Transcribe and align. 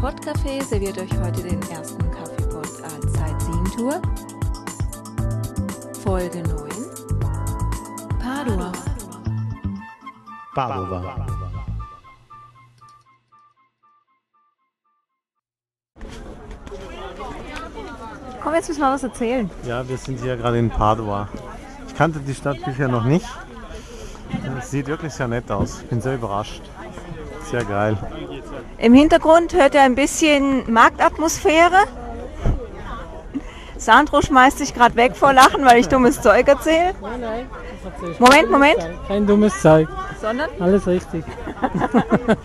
Podcafé 0.00 0.62
serviert 0.62 0.96
euch 0.96 1.10
heute 1.18 1.42
den 1.42 1.60
ersten 1.70 2.08
Kaffeepot 2.12 2.64
als 2.84 3.12
Sightseeing-Tour. 3.14 4.00
Folge 6.04 6.38
9. 6.38 6.68
Padua. 8.20 8.72
Padova. 10.54 11.26
Komm, 18.40 18.54
jetzt 18.54 18.68
müssen 18.68 18.80
wir 18.80 18.92
was 18.92 19.02
erzählen. 19.02 19.50
Ja, 19.66 19.88
wir 19.88 19.96
sind 19.96 20.20
hier 20.20 20.36
gerade 20.36 20.60
in 20.60 20.70
Padua. 20.70 21.28
Ich 21.88 21.96
kannte 21.96 22.20
die 22.20 22.34
Stadt 22.36 22.64
bisher 22.64 22.86
noch 22.86 23.02
nicht. 23.02 23.26
Es 24.60 24.70
sieht 24.70 24.86
wirklich 24.86 25.12
sehr 25.12 25.26
nett 25.26 25.50
aus. 25.50 25.82
Ich 25.82 25.88
bin 25.88 26.00
sehr 26.00 26.14
überrascht. 26.14 26.62
Sehr 27.50 27.64
geil. 27.64 27.96
Im 28.78 28.92
Hintergrund 28.92 29.54
hört 29.54 29.74
ihr 29.74 29.82
ein 29.82 29.94
bisschen 29.94 30.70
Marktatmosphäre. 30.70 31.86
Sandro 33.78 34.20
schmeißt 34.20 34.58
sich 34.58 34.74
gerade 34.74 34.96
weg 34.96 35.16
vor 35.16 35.32
Lachen, 35.32 35.64
weil 35.64 35.78
ich 35.78 35.88
dummes 35.88 36.20
Zeug 36.20 36.46
erzähle. 36.48 36.94
Nein, 37.00 37.20
nein. 37.20 37.46
du. 38.00 38.24
Moment, 38.24 38.50
Moment. 38.50 38.78
Kein 39.06 39.26
dummes 39.26 39.60
Zeug. 39.62 39.88
Sondern 40.20 40.50
Alles 40.58 40.86
richtig. 40.86 41.24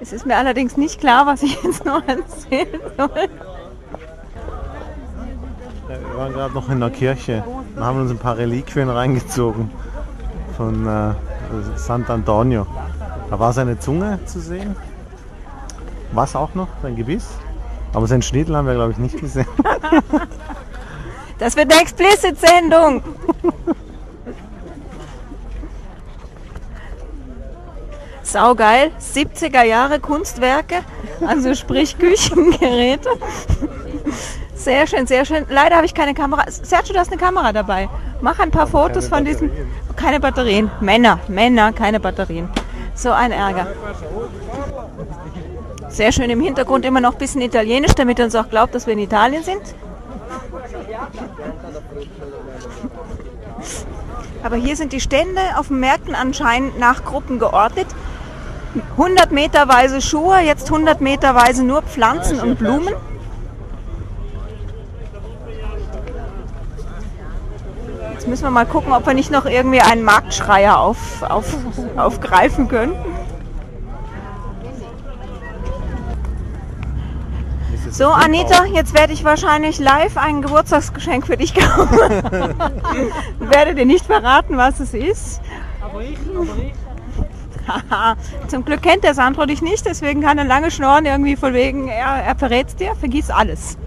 es 0.00 0.12
ist 0.12 0.26
mir 0.26 0.36
allerdings 0.36 0.76
nicht 0.76 1.00
klar, 1.00 1.26
was 1.26 1.42
ich 1.42 1.62
jetzt 1.62 1.84
noch 1.84 2.02
erzählen 2.06 2.80
soll. 2.96 3.28
Ja, 5.88 6.00
wir 6.00 6.18
waren 6.18 6.32
gerade 6.32 6.54
noch 6.54 6.68
in 6.68 6.80
der 6.80 6.90
Kirche 6.90 7.44
und 7.76 7.82
haben 7.82 8.00
uns 8.00 8.10
ein 8.10 8.18
paar 8.18 8.36
Reliquien 8.36 8.90
reingezogen 8.90 9.70
von 10.56 10.86
äh, 10.86 11.14
Sant'Antonio. 11.76 12.66
Da 13.30 13.38
war 13.38 13.52
seine 13.52 13.78
Zunge 13.78 14.18
zu 14.24 14.40
sehen. 14.40 14.76
Was 16.12 16.36
auch 16.36 16.54
noch? 16.54 16.68
Sein 16.82 16.96
Gebiss. 16.96 17.26
Aber 17.92 18.06
seinen 18.06 18.22
Schniedel 18.22 18.56
haben 18.56 18.66
wir, 18.66 18.74
glaube 18.74 18.92
ich, 18.92 18.98
nicht 18.98 19.18
gesehen. 19.18 19.46
Das 21.38 21.54
wird 21.54 21.70
eine 21.70 21.82
Explicit-Sendung. 21.82 23.02
Saugeil. 28.22 28.90
70er 28.98 29.62
Jahre 29.62 30.00
Kunstwerke, 30.00 30.76
also 31.26 31.54
sprich 31.54 31.98
Küchengeräte. 31.98 33.10
Sehr 34.54 34.86
schön, 34.86 35.06
sehr 35.06 35.24
schön. 35.24 35.44
Leider 35.48 35.76
habe 35.76 35.86
ich 35.86 35.94
keine 35.94 36.14
Kamera. 36.14 36.44
Sergio, 36.50 36.94
du 36.94 37.00
hast 37.00 37.12
eine 37.12 37.20
Kamera 37.20 37.52
dabei. 37.52 37.88
Mach 38.20 38.38
ein 38.38 38.50
paar 38.50 38.66
Fotos 38.66 39.08
von 39.08 39.24
diesen. 39.24 39.50
Keine 39.94 40.20
Batterien. 40.20 40.70
Männer, 40.80 41.20
Männer, 41.28 41.72
keine 41.72 42.00
Batterien. 42.00 42.48
So 42.96 43.10
ein 43.12 43.30
Ärger. 43.30 43.66
Sehr 45.88 46.12
schön 46.12 46.30
im 46.30 46.40
Hintergrund 46.40 46.84
immer 46.84 47.00
noch 47.00 47.12
ein 47.12 47.18
bisschen 47.18 47.42
Italienisch, 47.42 47.94
damit 47.94 48.18
ihr 48.18 48.24
uns 48.24 48.34
auch 48.34 48.48
glaubt, 48.48 48.74
dass 48.74 48.86
wir 48.86 48.94
in 48.94 48.98
Italien 48.98 49.42
sind. 49.44 49.62
Aber 54.42 54.56
hier 54.56 54.76
sind 54.76 54.92
die 54.92 55.00
Stände 55.00 55.40
auf 55.56 55.68
den 55.68 55.80
Märkten 55.80 56.14
anscheinend 56.14 56.78
nach 56.78 57.04
Gruppen 57.04 57.38
geordnet. 57.38 57.86
100 58.92 59.30
Meterweise 59.30 60.00
Schuhe, 60.00 60.38
jetzt 60.40 60.66
100 60.66 61.00
Meterweise 61.00 61.64
nur 61.64 61.82
Pflanzen 61.82 62.40
und 62.40 62.58
Blumen. 62.58 62.94
Jetzt 68.26 68.42
müssen 68.42 68.46
wir 68.46 68.50
mal 68.50 68.66
gucken, 68.66 68.92
ob 68.92 69.06
wir 69.06 69.14
nicht 69.14 69.30
noch 69.30 69.46
irgendwie 69.46 69.80
einen 69.80 70.02
Marktschreier 70.02 70.80
auf, 70.80 71.22
auf, 71.22 71.44
aufgreifen 71.96 72.66
können. 72.66 72.92
So, 77.88 78.08
Anita, 78.08 78.64
jetzt 78.64 78.94
werde 78.94 79.12
ich 79.12 79.22
wahrscheinlich 79.22 79.78
live 79.78 80.16
ein 80.16 80.42
Geburtstagsgeschenk 80.42 81.24
für 81.24 81.36
dich 81.36 81.54
kaufen. 81.58 82.00
werde 83.38 83.76
dir 83.76 83.86
nicht 83.86 84.04
verraten, 84.04 84.56
was 84.56 84.80
es 84.80 84.92
ist. 84.92 85.40
Aber 85.80 86.02
ich, 86.02 86.18
aber 86.34 86.56
ich. 86.60 88.48
Zum 88.48 88.64
Glück 88.64 88.82
kennt 88.82 89.04
der 89.04 89.14
Sandro 89.14 89.46
dich 89.46 89.62
nicht, 89.62 89.86
deswegen 89.86 90.20
kann 90.20 90.36
er 90.36 90.44
lange 90.44 90.72
schnorren, 90.72 91.04
irgendwie 91.04 91.36
von 91.36 91.54
wegen, 91.54 91.86
er, 91.86 92.24
er 92.24 92.34
verrät 92.34 92.80
dir, 92.80 92.96
vergiss 92.96 93.30
alles. 93.30 93.78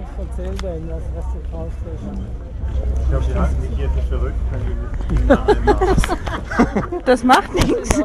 Ich 0.00 0.38
erzähl 0.38 0.54
denen, 0.56 0.88
was, 0.88 1.02
was 1.14 1.32
du 1.34 1.40
gekauft 1.42 1.76
hast. 1.84 2.43
Ich 3.02 3.10
glaube, 3.10 3.24
die 3.28 3.34
halten 3.38 3.60
mich 3.60 3.70
hier 3.76 3.90
für 3.90 4.02
verrückt, 4.08 4.36
wenn 4.50 4.66
wir 4.68 4.74
das 7.04 7.22
macht 7.24 7.54
nichts. 7.54 8.00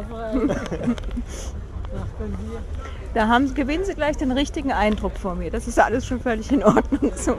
Da 3.14 3.26
haben, 3.28 3.52
gewinnen 3.54 3.84
sie 3.84 3.94
gleich 3.94 4.16
den 4.16 4.30
richtigen 4.32 4.72
Eindruck 4.72 5.16
vor 5.18 5.34
mir. 5.34 5.50
Das 5.50 5.66
ist 5.66 5.78
alles 5.80 6.06
schon 6.06 6.20
völlig 6.20 6.52
in 6.52 6.62
Ordnung 6.62 7.12
so. 7.16 7.34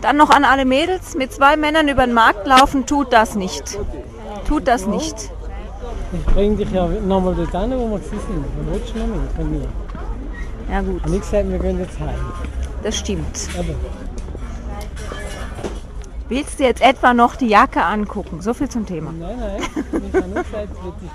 Dann 0.00 0.16
noch 0.16 0.30
an 0.30 0.44
alle 0.44 0.64
Mädels, 0.64 1.14
mit 1.14 1.32
zwei 1.32 1.56
Männern 1.56 1.88
über 1.88 2.04
den 2.06 2.14
Markt 2.14 2.46
laufen, 2.46 2.86
tut 2.86 3.12
das 3.12 3.34
nicht. 3.34 3.78
Tut 4.46 4.66
das 4.68 4.86
nicht. 4.86 5.30
Ich 6.12 6.24
bring 6.34 6.56
dich 6.56 6.70
ja 6.70 6.86
nochmal 6.86 7.34
dort 7.34 7.50
hin, 7.50 7.72
wo 7.78 7.88
wir 7.90 7.98
gewesen 7.98 8.20
sind. 8.28 8.44
Dann 8.56 8.72
willst 8.72 8.94
du 8.94 8.98
noch 8.98 9.06
mit 9.06 9.32
von 9.32 9.50
mir. 9.50 9.68
Ja 10.70 10.80
gut, 10.80 11.04
Und 11.06 11.14
ich 11.14 11.20
gesagt, 11.20 11.50
wir 11.50 11.58
gehen 11.58 11.78
jetzt 11.78 11.98
heim. 12.00 12.08
das 12.82 12.96
stimmt. 12.96 13.48
Aber 13.58 13.74
Willst 16.32 16.58
du 16.58 16.64
jetzt 16.64 16.80
etwa 16.80 17.12
noch 17.12 17.36
die 17.36 17.48
Jacke 17.48 17.84
angucken? 17.84 18.40
So 18.40 18.54
viel 18.54 18.66
zum 18.66 18.86
Thema. 18.86 19.12
nein, 19.12 19.36
nein. 19.38 19.60
Gesagt, 19.60 20.68
ich. 21.02 21.10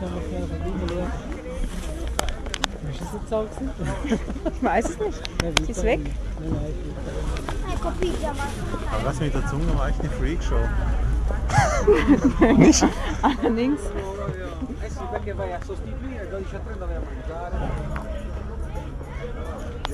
Hast 2.88 3.00
du 3.00 3.04
das 3.04 3.14
jetzt 3.14 3.34
auch 3.34 3.50
gesehen? 3.50 3.72
Ich 4.54 4.64
weiß 4.64 4.90
es 4.92 5.00
nicht. 5.00 5.20
Sie 5.66 5.72
ist 5.72 5.84
weg. 5.84 6.02
Nein, 6.40 6.52
nein, 6.54 6.66
ich 7.68 8.02
will 8.02 8.14
Aber 8.94 9.04
das 9.06 9.20
mit 9.20 9.34
der 9.34 9.48
Zunge 9.48 9.76
war 9.76 9.90
echt 9.90 10.00
eine 10.02 10.10
Freakshow. 10.12 10.56
Allerdings. 13.24 13.80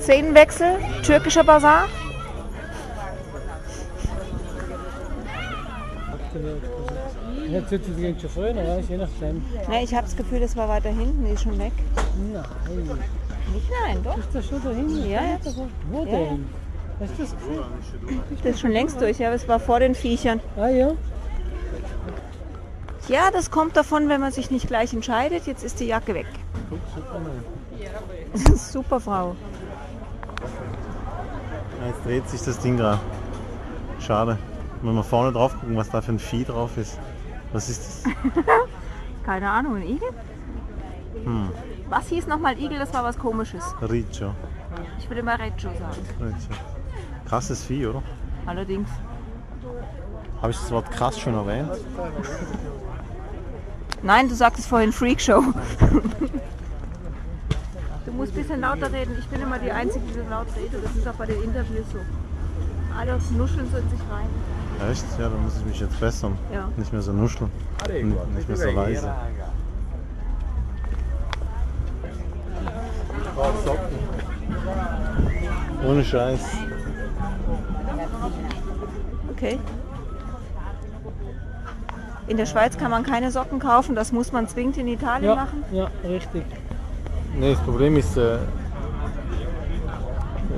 Szenenwechsel, 0.02 0.76
türkischer 1.02 1.44
Bazar. 1.44 1.88
Jetzt 7.48 7.70
gehen 7.70 8.18
schon 8.20 8.30
früher, 8.30 8.54
weißt 8.56 8.88
du, 8.88 8.92
je 8.92 8.98
nachdem. 8.98 9.42
Ne, 9.68 9.82
ich 9.82 9.94
habe 9.94 10.04
das 10.04 10.16
Gefühl, 10.16 10.40
das 10.40 10.56
war 10.56 10.68
weiter 10.68 10.88
hinten, 10.88 11.24
die 11.24 11.32
ist 11.32 11.42
schon 11.42 11.58
weg. 11.58 11.72
Nein. 12.32 12.44
Nicht 13.52 13.70
nein, 13.86 14.02
doch. 14.02 14.16
Ist 14.18 14.34
das 14.34 14.46
schon 14.46 14.62
da 14.62 14.70
hinten? 14.70 15.08
Ja, 15.10 15.20
ja. 15.22 15.38
Wo 15.90 16.04
Ja. 16.04 16.04
denn? 16.06 16.46
Hast 17.00 17.12
du 17.18 17.22
das 17.22 17.36
gesehen? 17.36 18.20
Das 18.42 18.54
ist 18.54 18.60
schon 18.60 18.70
längst 18.70 19.00
durch, 19.00 19.18
ja, 19.18 19.32
es 19.32 19.46
war 19.48 19.60
vor 19.60 19.80
den 19.80 19.94
Viechern. 19.94 20.40
Ah 20.56 20.68
ja? 20.68 20.92
Ja, 23.08 23.30
das 23.32 23.50
kommt 23.50 23.76
davon, 23.76 24.08
wenn 24.08 24.20
man 24.20 24.32
sich 24.32 24.50
nicht 24.50 24.66
gleich 24.66 24.94
entscheidet. 24.94 25.46
Jetzt 25.46 25.62
ist 25.62 25.78
die 25.80 25.86
Jacke 25.86 26.14
weg. 26.14 26.26
Super 28.56 28.98
Frau. 28.98 29.36
Jetzt 31.86 32.04
dreht 32.06 32.28
sich 32.30 32.40
das 32.42 32.58
Ding 32.60 32.78
gerade. 32.78 33.00
Schade. 34.00 34.38
Wenn 34.84 34.94
wir 34.96 35.02
vorne 35.02 35.32
drauf 35.32 35.58
gucken, 35.58 35.76
was 35.78 35.88
da 35.88 36.02
für 36.02 36.12
ein 36.12 36.18
Vieh 36.18 36.44
drauf 36.44 36.76
ist. 36.76 36.98
Was 37.54 37.70
ist 37.70 38.04
das? 38.04 38.12
Keine 39.24 39.50
Ahnung, 39.50 39.76
ein 39.76 39.82
Igel? 39.82 40.10
Hm. 41.24 41.48
Was 41.88 42.08
hieß 42.08 42.26
nochmal 42.26 42.58
Igel? 42.58 42.78
Das 42.78 42.92
war 42.92 43.02
was 43.02 43.18
komisches. 43.18 43.64
Riccio. 43.80 44.34
Ich 44.98 45.08
würde 45.08 45.22
mal 45.22 45.36
Reggio 45.36 45.70
sagen. 45.70 46.06
Riccio. 46.20 46.54
Krasses 47.26 47.64
Vieh, 47.64 47.86
oder? 47.86 48.02
Allerdings. 48.44 48.90
Habe 50.42 50.50
ich 50.50 50.58
das 50.58 50.70
Wort 50.70 50.90
krass 50.90 51.18
schon 51.18 51.32
erwähnt? 51.32 51.70
Nein, 54.02 54.28
du 54.28 54.34
sagtest 54.34 54.68
vorhin 54.68 54.92
Freakshow. 54.92 55.42
Du 58.04 58.12
musst 58.12 58.32
ein 58.32 58.36
bisschen 58.36 58.60
lauter 58.60 58.92
reden. 58.92 59.16
Ich 59.18 59.28
bin 59.28 59.40
immer 59.40 59.58
die 59.58 59.72
Einzige, 59.72 60.04
die 60.08 60.12
so 60.12 60.28
laut 60.28 60.48
redet. 60.54 60.84
Das 60.84 60.94
ist 60.94 61.08
auch 61.08 61.14
bei 61.14 61.24
den 61.24 61.42
Interviews 61.42 61.86
so. 61.90 62.00
Alle 62.98 63.18
nuscheln 63.34 63.70
so 63.70 63.78
in 63.78 63.88
sich 63.88 64.00
rein. 64.10 64.28
Echt? 64.90 65.04
Ja, 65.18 65.28
dann 65.28 65.42
muss 65.42 65.56
ich 65.58 65.64
mich 65.64 65.80
jetzt 65.80 65.98
bessern. 66.00 66.36
Ja. 66.52 66.68
Nicht 66.76 66.92
mehr 66.92 67.02
so 67.02 67.12
nuscheln. 67.12 67.50
N- 67.88 68.14
Nicht 68.34 68.48
mehr 68.48 68.56
so 68.56 68.70
leise. 68.70 69.12
Ohne 75.86 76.04
Scheiß. 76.04 76.40
Okay. 79.32 79.58
In 82.26 82.36
der 82.38 82.46
Schweiz 82.46 82.78
kann 82.78 82.90
man 82.90 83.02
keine 83.02 83.30
Socken 83.30 83.58
kaufen. 83.58 83.94
Das 83.94 84.10
muss 84.12 84.32
man 84.32 84.48
zwingend 84.48 84.78
in 84.78 84.88
Italien 84.88 85.28
Ja, 85.30 85.34
machen. 85.34 85.62
ja, 85.72 85.88
richtig. 86.04 86.42
Nee, 87.38 87.52
das 87.52 87.60
Problem 87.62 87.96
ist, 87.96 88.16
äh, 88.16 88.38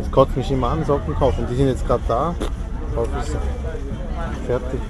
es 0.01 0.11
kotzt 0.13 0.37
mich 0.37 0.51
immer 0.53 0.69
an, 0.69 0.85
Socken 0.85 1.15
kaufen. 1.17 1.47
Die 1.51 1.57
sind 1.57 1.67
jetzt 1.69 1.87
gerade 1.87 2.03
da. 2.07 2.35
Ich. 2.39 3.33
Fertig. 4.47 4.81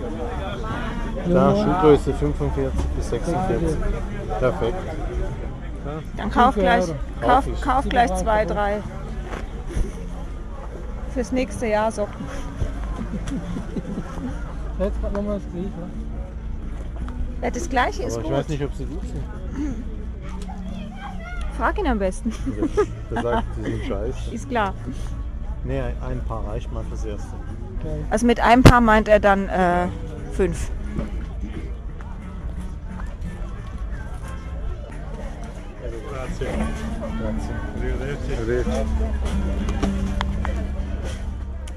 Da. 1.33 1.57
Schuhgröße 1.57 2.15
45 2.15 2.85
bis 2.97 3.11
46. 3.11 3.77
Perfekt. 4.39 4.77
Dann 6.17 6.31
kauf 6.31 6.55
gleich, 6.55 6.85
kauf, 7.21 7.45
Kauf 7.61 7.89
gleich 7.89 8.15
zwei, 8.17 8.45
drei. 8.45 8.83
Fürs 11.15 11.33
nächste 11.33 11.67
Jahr 11.67 11.91
Socken. 11.91 12.25
Jetzt 14.79 15.01
gerade 15.01 15.15
nochmal 15.15 15.39
das 15.41 15.53
Gleiche. 15.53 15.71
Ja, 17.43 17.51
das 17.51 17.69
gleiche 17.69 18.03
ist 18.03 18.13
Aber 18.15 18.23
ich 18.23 18.29
gut. 18.29 18.39
weiß 18.39 18.49
nicht, 18.49 18.65
ob 18.65 18.75
sie 18.75 18.85
gut 18.85 19.03
sind. 19.03 19.75
Frag 21.57 21.79
ihn 21.79 21.87
am 21.87 21.99
besten. 21.99 22.33
Der 23.11 23.23
sagt, 23.23 23.45
die 23.57 23.63
sind 23.63 23.85
scheiße. 23.87 24.35
Ist 24.35 24.49
klar. 24.49 24.75
Nee, 25.65 25.81
ein 25.81 26.21
Paar 26.29 26.47
reicht 26.47 26.71
mal 26.73 26.85
fürs 26.85 27.05
Erste. 27.07 27.35
Also 28.11 28.27
mit 28.27 28.41
einem 28.41 28.63
Paar 28.63 28.81
meint 28.81 29.09
er 29.09 29.21
dann 29.21 29.49
äh, 29.49 29.89
fünf. 30.33 30.71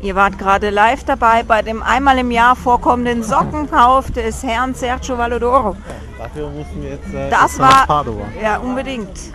Ihr 0.01 0.16
wart 0.16 0.40
gerade 0.40 0.69
live 0.69 1.04
dabei 1.04 1.44
bei 1.44 1.62
dem 1.62 1.84
einmal 1.84 2.18
im 2.19 2.31
Jahr 2.31 2.56
vorkommenden 2.56 3.22
Sockenkauf 3.22 4.12
des 4.12 4.44
Herrn 4.44 4.74
Sergio 4.74 5.18
Valodoro. 5.18 5.75
Dafür 6.18 6.50
mussten 6.50 6.81
wir 6.81 6.92
jetzt 6.92 7.13
äh, 7.13 7.30
Das 7.30 7.44
extra 7.51 7.63
nach 7.66 7.90
war 7.90 8.04
Padua. 8.04 8.25
ja 8.42 8.57
unbedingt. 8.57 9.34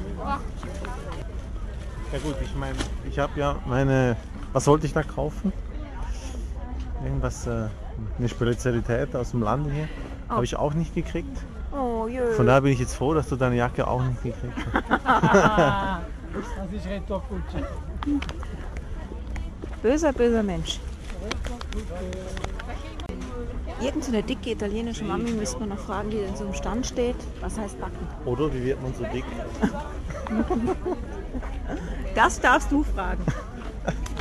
Ja 2.12 2.18
gut, 2.22 2.36
ich 2.42 2.54
meine, 2.54 2.76
ich 3.10 3.18
habe 3.18 3.32
ja 3.38 3.56
meine... 3.66 4.16
Was 4.52 4.66
wollte 4.68 4.86
ich 4.86 4.92
da 4.92 5.02
kaufen? 5.02 5.52
Irgendwas, 7.04 7.46
äh, 7.46 7.68
eine 8.18 8.28
Spezialität 8.28 9.14
aus 9.14 9.32
dem 9.32 9.42
Lande 9.42 9.70
hier. 9.70 9.88
Oh. 10.28 10.34
Habe 10.34 10.44
ich 10.44 10.56
auch 10.56 10.74
nicht 10.74 10.94
gekriegt. 10.94 11.36
Oh 11.72 12.06
jö. 12.06 12.32
Von 12.32 12.46
daher 12.46 12.62
bin 12.62 12.72
ich 12.72 12.78
jetzt 12.78 12.94
froh, 12.94 13.14
dass 13.14 13.28
du 13.28 13.36
deine 13.36 13.56
Jacke 13.56 13.86
auch 13.86 14.02
nicht 14.02 14.22
gekriegt 14.22 14.54
hast. 15.04 16.02
Das 16.34 16.72
ist 16.72 16.86
Retourkutsche. 16.86 17.66
Böser, 19.82 20.12
böser 20.12 20.42
Mensch. 20.42 20.80
Irgend 23.80 24.04
so 24.04 24.12
eine 24.12 24.22
dicke 24.22 24.52
italienische 24.52 25.04
Mami 25.04 25.32
müsste 25.32 25.60
man 25.60 25.70
noch 25.70 25.78
fragen, 25.78 26.10
die 26.10 26.18
in 26.18 26.34
so 26.36 26.44
einem 26.44 26.54
Stand 26.54 26.86
steht. 26.86 27.16
Was 27.40 27.58
heißt 27.58 27.78
backen? 27.80 28.08
Oder 28.24 28.52
wie 28.54 28.64
wird 28.64 28.82
man 28.82 28.94
so 28.94 29.04
dick? 29.12 29.24
Das 32.14 32.40
darfst 32.40 32.70
du 32.72 32.82
fragen. 32.82 33.24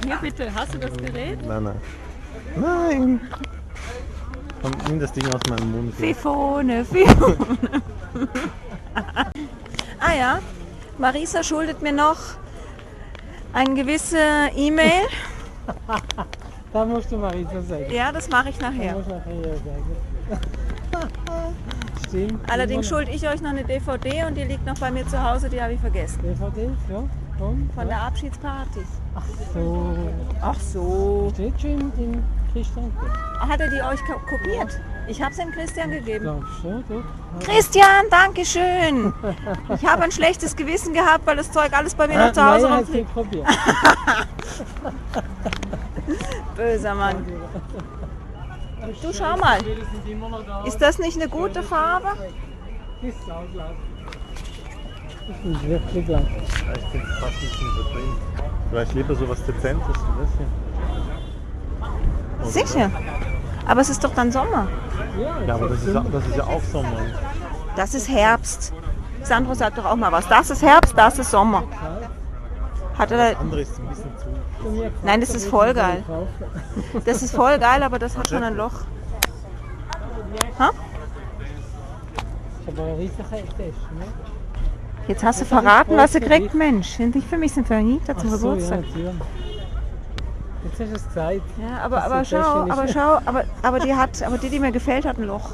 Hier 0.05 0.17
bitte, 0.17 0.53
hast 0.53 0.73
du 0.73 0.79
das 0.79 0.97
Gerät? 0.97 1.45
Nein, 1.45 1.63
nein. 1.63 1.81
Nein! 2.55 3.21
Komm, 4.61 4.71
nimm 4.87 4.99
das 4.99 5.11
Ding 5.11 5.27
aus 5.27 5.41
meinem 5.49 5.71
Mund. 5.71 5.95
Fifone, 5.95 6.85
Fifone. 6.85 7.57
ah 9.99 10.13
ja, 10.17 10.39
Marisa 10.97 11.43
schuldet 11.43 11.81
mir 11.81 11.91
noch 11.91 12.17
eine 13.51 13.73
gewisse 13.73 14.17
E-Mail. 14.55 15.07
Da 16.71 16.85
musst 16.85 17.11
du 17.11 17.17
Marisa 17.17 17.61
sagen. 17.61 17.91
Ja, 17.91 18.11
das 18.11 18.29
mache 18.29 18.49
ich 18.49 18.59
nachher. 18.59 18.95
Stimmt. 22.07 22.49
Allerdings 22.49 22.87
schulde 22.87 23.11
ich 23.11 23.27
euch 23.27 23.41
noch 23.41 23.49
eine 23.49 23.63
DVD 23.63 24.25
und 24.25 24.35
die 24.35 24.43
liegt 24.43 24.65
noch 24.65 24.77
bei 24.79 24.91
mir 24.91 25.07
zu 25.07 25.21
Hause, 25.21 25.49
die 25.49 25.61
habe 25.61 25.73
ich 25.73 25.79
vergessen. 25.79 26.21
DVD, 26.23 26.69
ja. 26.89 27.03
Von? 27.37 27.69
Von 27.73 27.87
der 27.87 28.01
Abschiedsparty. 28.01 28.81
So. 29.53 29.95
Ach 30.41 30.59
so. 30.59 31.31
Steht 31.33 31.59
schon 31.59 31.91
in, 31.97 32.23
Christian. 32.53 32.91
Hat 33.39 33.59
er 33.59 33.69
die 33.69 33.81
euch 33.81 33.99
ko- 34.05 34.19
kopiert? 34.29 34.79
Ich 35.07 35.21
habe 35.21 35.31
es 35.31 35.37
dem 35.37 35.51
Christian 35.51 35.89
gegeben. 35.91 36.25
Doch? 36.25 36.43
Christian, 37.43 38.05
danke 38.09 38.45
schön. 38.45 39.11
Ich 39.75 39.85
habe 39.85 40.03
ein 40.03 40.11
schlechtes 40.11 40.55
Gewissen 40.55 40.93
gehabt, 40.93 41.25
weil 41.25 41.35
das 41.35 41.51
Zeug 41.51 41.73
alles 41.75 41.93
bei 41.95 42.07
mir 42.07 42.17
noch 42.17 42.31
zu 42.31 42.43
Hause 42.45 42.67
rumfliegt. 42.73 43.09
Böser 46.55 46.93
Mann. 46.95 47.25
Du 49.01 49.13
schau 49.13 49.37
mal. 49.37 49.59
Ist 50.65 50.77
das 50.81 50.99
nicht 50.99 51.19
eine 51.19 51.29
gute 51.29 51.63
Farbe? 51.63 52.09
Ist 53.01 53.25
sauglatt. 53.25 53.75
Das 55.27 55.37
ist 55.53 55.67
wirklich 55.67 56.05
glatt. 56.05 56.23
Ja, 56.27 56.73
ich 56.73 56.85
finde 56.91 57.07
fast 57.19 57.33
ein 57.33 57.39
bisschen 57.41 57.67
übertrieben. 57.67 58.17
Vielleicht 58.69 58.93
lieber 58.93 59.15
so 59.15 59.29
was 59.29 59.43
Dezentes 59.45 59.87
hier. 59.95 60.15
Oder? 60.15 60.27
Sicher. 62.45 62.89
Aber 63.65 63.81
es 63.81 63.89
ist 63.89 64.03
doch 64.03 64.13
dann 64.13 64.31
Sommer. 64.31 64.67
Ja, 65.47 65.55
aber 65.55 65.69
das 65.69 65.83
ist, 65.83 65.93
ja- 65.93 66.05
das 66.11 66.27
ist 66.27 66.35
ja 66.37 66.43
auch 66.43 66.61
Sommer. 66.71 66.89
Das 67.75 67.93
ist 67.93 68.09
Herbst. 68.09 68.73
Sandro 69.23 69.53
sagt 69.53 69.77
doch 69.77 69.85
auch 69.85 69.95
mal 69.95 70.11
was. 70.11 70.27
Das 70.27 70.49
ist 70.49 70.61
Herbst, 70.61 70.93
das 70.97 71.17
ist 71.19 71.31
Sommer. 71.31 71.63
Hat 72.97 73.11
er, 73.11 73.31
Das 73.31 73.39
andere 73.39 73.61
ist 73.61 73.79
ein 73.79 73.87
bisschen 73.87 74.11
zu. 74.17 74.91
Nein, 75.03 75.19
das 75.21 75.33
ist 75.35 75.47
voll 75.47 75.73
geil. 75.73 76.03
das 77.05 77.23
ist 77.23 77.35
voll 77.35 77.57
geil, 77.59 77.83
aber 77.83 77.99
das 77.99 78.17
hat 78.17 78.29
schon 78.29 78.43
ein 78.43 78.55
Loch. 78.55 78.81
Ha? 80.59 80.65
Ne? 80.67 80.73
Jetzt 85.07 85.23
hast 85.23 85.41
du 85.41 85.45
verraten, 85.45 85.97
was 85.97 86.15
er 86.15 86.21
kriegt. 86.21 86.53
Mensch, 86.53 86.87
sind 86.89 87.15
nicht 87.15 87.27
für 87.27 87.37
mich 87.37 87.51
sind 87.51 87.67
zum 87.67 87.75
Ach 87.77 88.05
so, 88.17 88.25
ja, 88.25 88.35
Geburtstag. 88.37 88.83
Jetzt 90.63 90.79
du 90.79 90.83
es 90.83 91.07
gesagt. 91.07 91.41
Ja, 91.59 91.79
aber, 91.83 92.03
aber 92.03 92.21
ist 92.21 92.29
schau, 92.29 92.37
aber 92.37 92.87
schau, 92.87 93.19
aber, 93.25 93.43
aber 93.61 93.79
die 93.79 93.93
hat, 93.93 94.21
aber 94.23 94.37
die, 94.37 94.49
die 94.49 94.59
mir 94.59 94.71
gefällt, 94.71 95.05
hat 95.05 95.17
ein 95.17 95.25
Loch. 95.25 95.51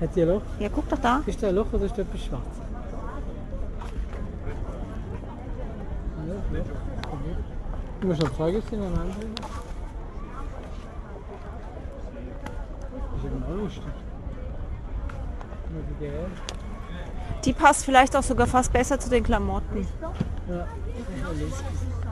Hat 0.00 0.14
die 0.14 0.22
ein 0.22 0.28
Loch? 0.28 0.42
Ja, 0.58 0.68
guck 0.74 0.88
doch 0.88 0.98
da. 0.98 1.22
Ist 1.26 1.42
da 1.42 1.48
ein 1.48 1.54
Loch 1.54 1.72
oder 1.72 1.84
ist 1.84 1.96
da 1.96 2.02
etwas 2.02 2.20
schwarz? 2.22 2.42
Du 8.00 8.06
musst 8.08 8.22
noch 8.22 8.36
Zeuge 8.36 8.62
sein 8.70 8.80
an 8.80 8.86
anderen. 8.86 9.34
Ist 13.14 13.24
ja 13.24 13.30
genau 13.30 13.62
lustig. 13.62 13.82
Nur 15.72 15.82
die 17.44 17.52
passt 17.52 17.84
vielleicht 17.84 18.16
auch 18.16 18.22
sogar 18.22 18.46
fast 18.46 18.72
besser 18.72 18.98
zu 18.98 19.08
den 19.08 19.22
Klamotten. 19.22 19.86
Ja, 20.48 20.66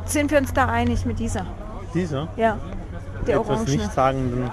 Sind 0.04 0.30
wir 0.30 0.38
uns 0.38 0.52
da 0.52 0.66
einig 0.66 1.04
mit 1.04 1.18
dieser? 1.18 1.44
Dieser 1.94 2.28
Ja. 2.36 2.58
Der 3.26 3.36
etwas 3.36 3.48
Orange. 3.60 3.70
nichtssagenden. 3.76 4.50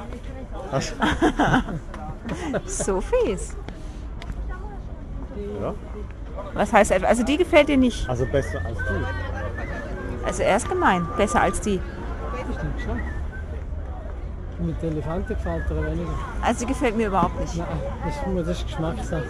Ach, 0.72 0.82
So 2.66 3.02
fies. 3.02 3.56
ja. 5.62 5.74
Was 6.54 6.72
heißt, 6.74 6.92
also 7.04 7.24
die 7.24 7.38
gefällt 7.38 7.68
dir 7.70 7.78
nicht. 7.78 8.08
Also 8.10 8.26
besser 8.26 8.60
als 8.66 8.78
du. 8.78 10.26
Also 10.26 10.44
er 10.44 10.58
ist 10.58 10.70
gemein. 10.70 11.08
Besser 11.18 11.42
als 11.42 11.60
die. 11.62 11.80
das 12.48 12.56
stimmt 12.56 12.82
schon. 12.82 13.00
Mit 14.68 14.84
Elefanten 14.84 15.28
gefällt 15.30 15.70
dir 15.70 15.86
weniger. 15.86 16.10
Also 16.42 16.60
die 16.66 16.74
gefällt 16.74 16.96
mir 16.96 17.08
überhaupt 17.08 17.40
nicht. 17.40 17.58
Nein, 17.58 17.68
das 18.06 18.16
ist, 18.16 18.28
nur- 18.28 18.44
das 18.44 18.58
ist 18.60 18.68
Geschmackssache. 18.68 19.24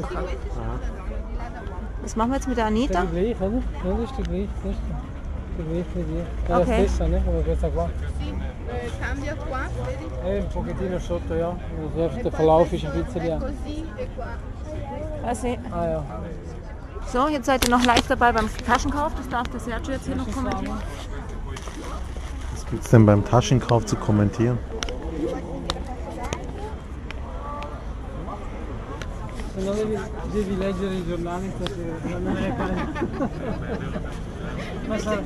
Das 0.00 0.10
ist 0.10 0.16
Was 2.02 2.16
machen 2.16 2.30
wir 2.30 2.36
jetzt 2.36 2.48
mit 2.48 2.56
der 2.58 2.64
der 2.64 2.72
Anita? 2.76 3.04
gleich, 3.04 3.36
oder? 3.40 3.50
Ja, 3.56 3.96
das 4.00 4.10
ist 4.10 4.18
der 4.18 4.24
gleich. 4.24 4.48
Das 4.62 4.72
ist. 4.72 4.78
Ja, 4.90 4.96
Okay. 6.48 6.88
cambia 8.98 9.34
qua, 9.34 9.68
vedi? 9.84 10.08
Eh, 10.24 10.40
un 10.40 10.46
pochettino 10.48 10.98
sotto, 10.98 11.34
ja. 11.34 11.54
Also 11.96 12.22
der 12.22 12.32
Verlauf 12.32 12.72
ist 12.72 12.84
ein 12.84 12.92
bisschen, 12.92 13.26
ja. 13.26 13.38
Così 13.38 13.84
e 13.96 14.08
qua. 14.14 14.36
Also, 15.26 15.56
Ah 15.70 15.86
ja. 15.86 16.04
so, 17.06 17.28
jetzt 17.28 17.46
seid 17.46 17.64
ihr 17.64 17.70
noch 17.70 17.84
live 17.84 18.06
dabei 18.06 18.32
beim 18.32 18.48
Taschenkauf. 18.66 19.14
Das 19.14 19.28
darf 19.28 19.48
der 19.48 19.60
Sergio 19.60 19.92
jetzt 19.92 20.06
hier 20.06 20.16
noch 20.16 20.30
kommentieren. 20.30 20.78
Was 22.52 22.66
gibt 22.66 22.84
es 22.84 22.90
denn 22.90 23.06
beim 23.06 23.24
Taschenkauf 23.24 23.84
zu 23.86 23.96
kommentieren? 23.96 24.58
Se 29.56 29.66
no 29.66 29.74
devi, 29.74 29.98
devi 30.32 30.56
leggere 30.56 30.94
i 30.94 31.04
giornali 31.06 31.52
stasera, 31.56 32.18
non 32.18 32.36
è 32.36 32.54
facile. 32.56 34.28
Ma 34.90 34.98
sa, 34.98 35.20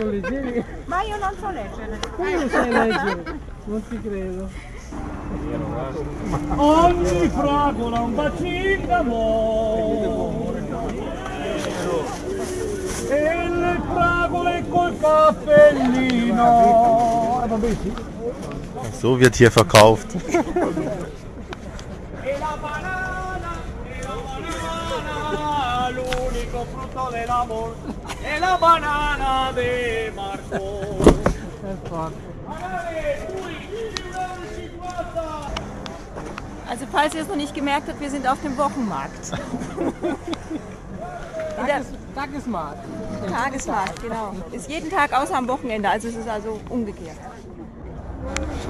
leggevi? 0.00 0.64
Ma 0.86 1.02
io 1.02 1.16
non 1.18 1.32
so 1.38 1.50
leggere. 1.50 1.98
Come 2.16 2.32
lo 2.34 2.48
sai 2.48 2.68
leggere? 2.70 3.22
Non 3.64 3.88
ti 3.88 4.00
credo. 4.00 4.48
Ogni 6.56 7.28
fragola 7.28 8.00
un 8.00 8.14
bacino 8.16 8.86
d'amore 8.86 10.66
e 13.08 13.48
le 13.48 13.80
fragole 13.88 14.64
col 14.68 14.98
cappellino 14.98 16.48
So 18.98 19.16
wird 19.16 19.36
hier 19.36 19.50
verkauft. 19.52 20.12
e 20.14 20.18
la 22.38 22.56
banana 22.60 23.52
e 23.84 24.02
la 24.02 24.14
banana 24.26 25.90
l'unico 25.90 26.64
frutto 26.70 27.08
dell'amor 27.12 27.74
e 28.22 28.38
la 28.38 28.56
banana 28.56 29.52
de 29.52 30.10
Marco 30.14 30.98
Also 36.68 36.86
falls 36.92 37.14
ihr 37.14 37.22
es 37.22 37.28
noch 37.28 37.36
nicht 37.36 37.54
gemerkt 37.54 37.88
habt, 37.88 38.00
wir 38.00 38.10
sind 38.10 38.28
auf 38.28 38.40
dem 38.42 38.56
Wochenmarkt. 38.56 39.32
Tages, 41.56 41.86
Tagesmarkt. 42.14 42.84
Tagesmarkt, 43.28 44.02
genau. 44.02 44.34
Ist 44.52 44.70
jeden 44.70 44.88
Tag 44.88 45.12
außer 45.12 45.36
am 45.36 45.48
Wochenende, 45.48 45.88
also 45.88 46.08
es 46.08 46.14
ist 46.14 46.28
also 46.28 46.60
umgekehrt. 46.68 47.16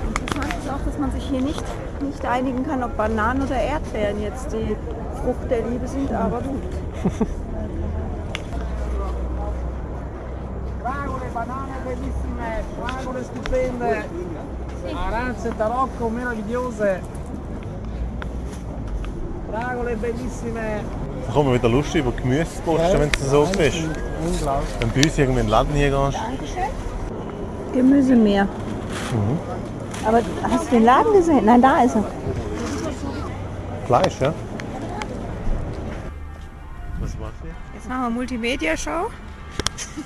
Interessant 0.08 0.54
ist 0.62 0.70
auch, 0.70 0.84
dass 0.84 0.98
man 0.98 1.12
sich 1.12 1.24
hier 1.24 1.42
nicht, 1.42 1.64
nicht 2.00 2.24
einigen 2.24 2.66
kann, 2.66 2.82
ob 2.82 2.96
Bananen 2.96 3.42
oder 3.42 3.60
Erdbeeren 3.60 4.22
jetzt 4.22 4.50
die 4.52 4.76
Frucht 5.22 5.50
der 5.50 5.62
Liebe 5.68 5.86
sind, 5.86 6.10
aber 6.12 6.40
gut. 6.40 6.62
Fragole, 10.82 11.26
banane 11.34 11.76
bellissime, 11.84 12.64
fragole 12.78 13.22
stupende, 13.24 14.04
arance 14.96 15.50
tarocco 15.58 16.08
meravigliose. 16.08 17.00
Fragole 19.50 19.96
bellissime. 19.96 20.82
Da 21.26 21.32
kommen 21.32 21.50
wir 21.50 21.58
wieder 21.58 21.68
Lust 21.68 21.94
über 21.94 22.12
Gemüse 22.12 22.48
wenn 22.66 23.10
du 23.12 23.20
so 23.20 23.46
bist. 23.58 23.76
Unglaublich. 24.24 24.80
Wenn 24.80 24.88
du 24.88 24.94
bei 24.94 25.02
uns 25.04 25.18
irgendwie 25.18 25.40
in 25.40 25.46
den 25.46 25.48
Laden 25.48 25.74
hier 25.74 25.90
gehst. 25.90 26.18
Gemüsemeer. 27.74 28.48
Aber 30.06 30.20
hast 30.42 30.66
du 30.66 30.70
den 30.70 30.84
Laden 30.84 31.12
gesehen? 31.12 31.44
Nein, 31.44 31.60
da 31.60 31.82
ist 31.82 31.94
er. 31.94 32.04
Fleisch, 33.86 34.20
ja? 34.20 34.32
Was 37.00 37.18
macht 37.18 37.32
ihr? 37.44 37.50
Jetzt 37.74 37.88
machen 37.88 38.02
wir 38.02 38.10
Multimedia-Show. 38.10 39.10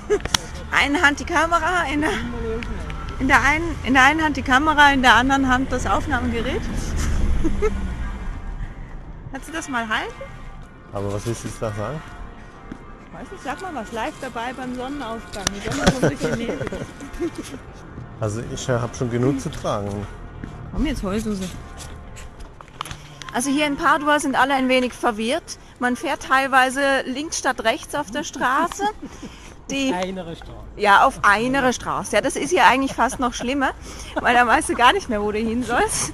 Eine 0.75 1.01
Hand 1.01 1.21
die 1.21 1.25
Kamera, 1.25 1.85
in 1.91 2.01
der, 2.01 2.11
in, 3.19 3.27
der 3.27 3.41
einen, 3.43 3.75
in 3.85 3.93
der 3.93 4.03
einen 4.03 4.21
Hand 4.21 4.35
die 4.35 4.41
Kamera, 4.41 4.91
in 4.91 5.01
der 5.01 5.15
anderen 5.15 5.47
Hand 5.47 5.71
das 5.71 5.87
Aufnahmegerät. 5.87 6.61
Kannst 9.31 9.47
du 9.47 9.53
das 9.53 9.69
mal 9.69 9.87
halten? 9.87 10.13
Aber 10.91 11.13
was 11.13 11.25
willst 11.25 11.43
du 11.43 11.47
jetzt 11.47 11.61
da 11.61 11.71
sagen? 11.71 12.01
Weiß 13.13 13.31
nicht, 13.31 13.43
sag 13.43 13.61
mal 13.61 13.73
was. 13.73 13.91
Live 13.93 14.15
dabei 14.19 14.51
beim 14.51 14.75
Sonnenaufgang. 14.75 15.45
Die 15.55 15.61
Sonne. 16.17 16.57
Also 18.21 18.41
ich 18.53 18.69
habe 18.69 18.95
schon 18.95 19.09
genug 19.09 19.41
zu 19.41 19.51
tragen. 19.51 20.07
Komm 20.71 20.85
jetzt 20.85 21.03
Heulsuse. 21.03 21.49
Also 23.33 23.49
hier 23.49 23.67
in 23.67 23.75
Padua 23.75 24.21
sind 24.21 24.35
alle 24.35 24.53
ein 24.53 24.69
wenig 24.69 24.93
verwirrt. 24.93 25.57
Man 25.79 25.97
fährt 25.97 26.23
teilweise 26.23 27.01
links 27.05 27.39
statt 27.39 27.65
rechts 27.65 27.93
auf 27.93 28.11
der 28.11 28.23
Straße. 28.23 28.83
Die, 29.69 29.89
Kleinere 29.89 30.35
Straße. 30.35 30.53
ja, 30.77 31.05
auf 31.05 31.19
einer 31.23 31.73
Straße. 31.73 32.15
Ja, 32.15 32.21
das 32.21 32.35
ist 32.35 32.51
ja 32.51 32.67
eigentlich 32.67 32.93
fast 32.93 33.19
noch 33.19 33.33
schlimmer, 33.33 33.71
weil 34.21 34.35
da 34.35 34.45
weißt 34.45 34.69
du 34.69 34.73
gar 34.75 34.93
nicht 34.93 35.09
mehr, 35.09 35.21
wo 35.21 35.31
du 35.31 35.39
hin 35.39 35.63
sollst. 35.63 36.13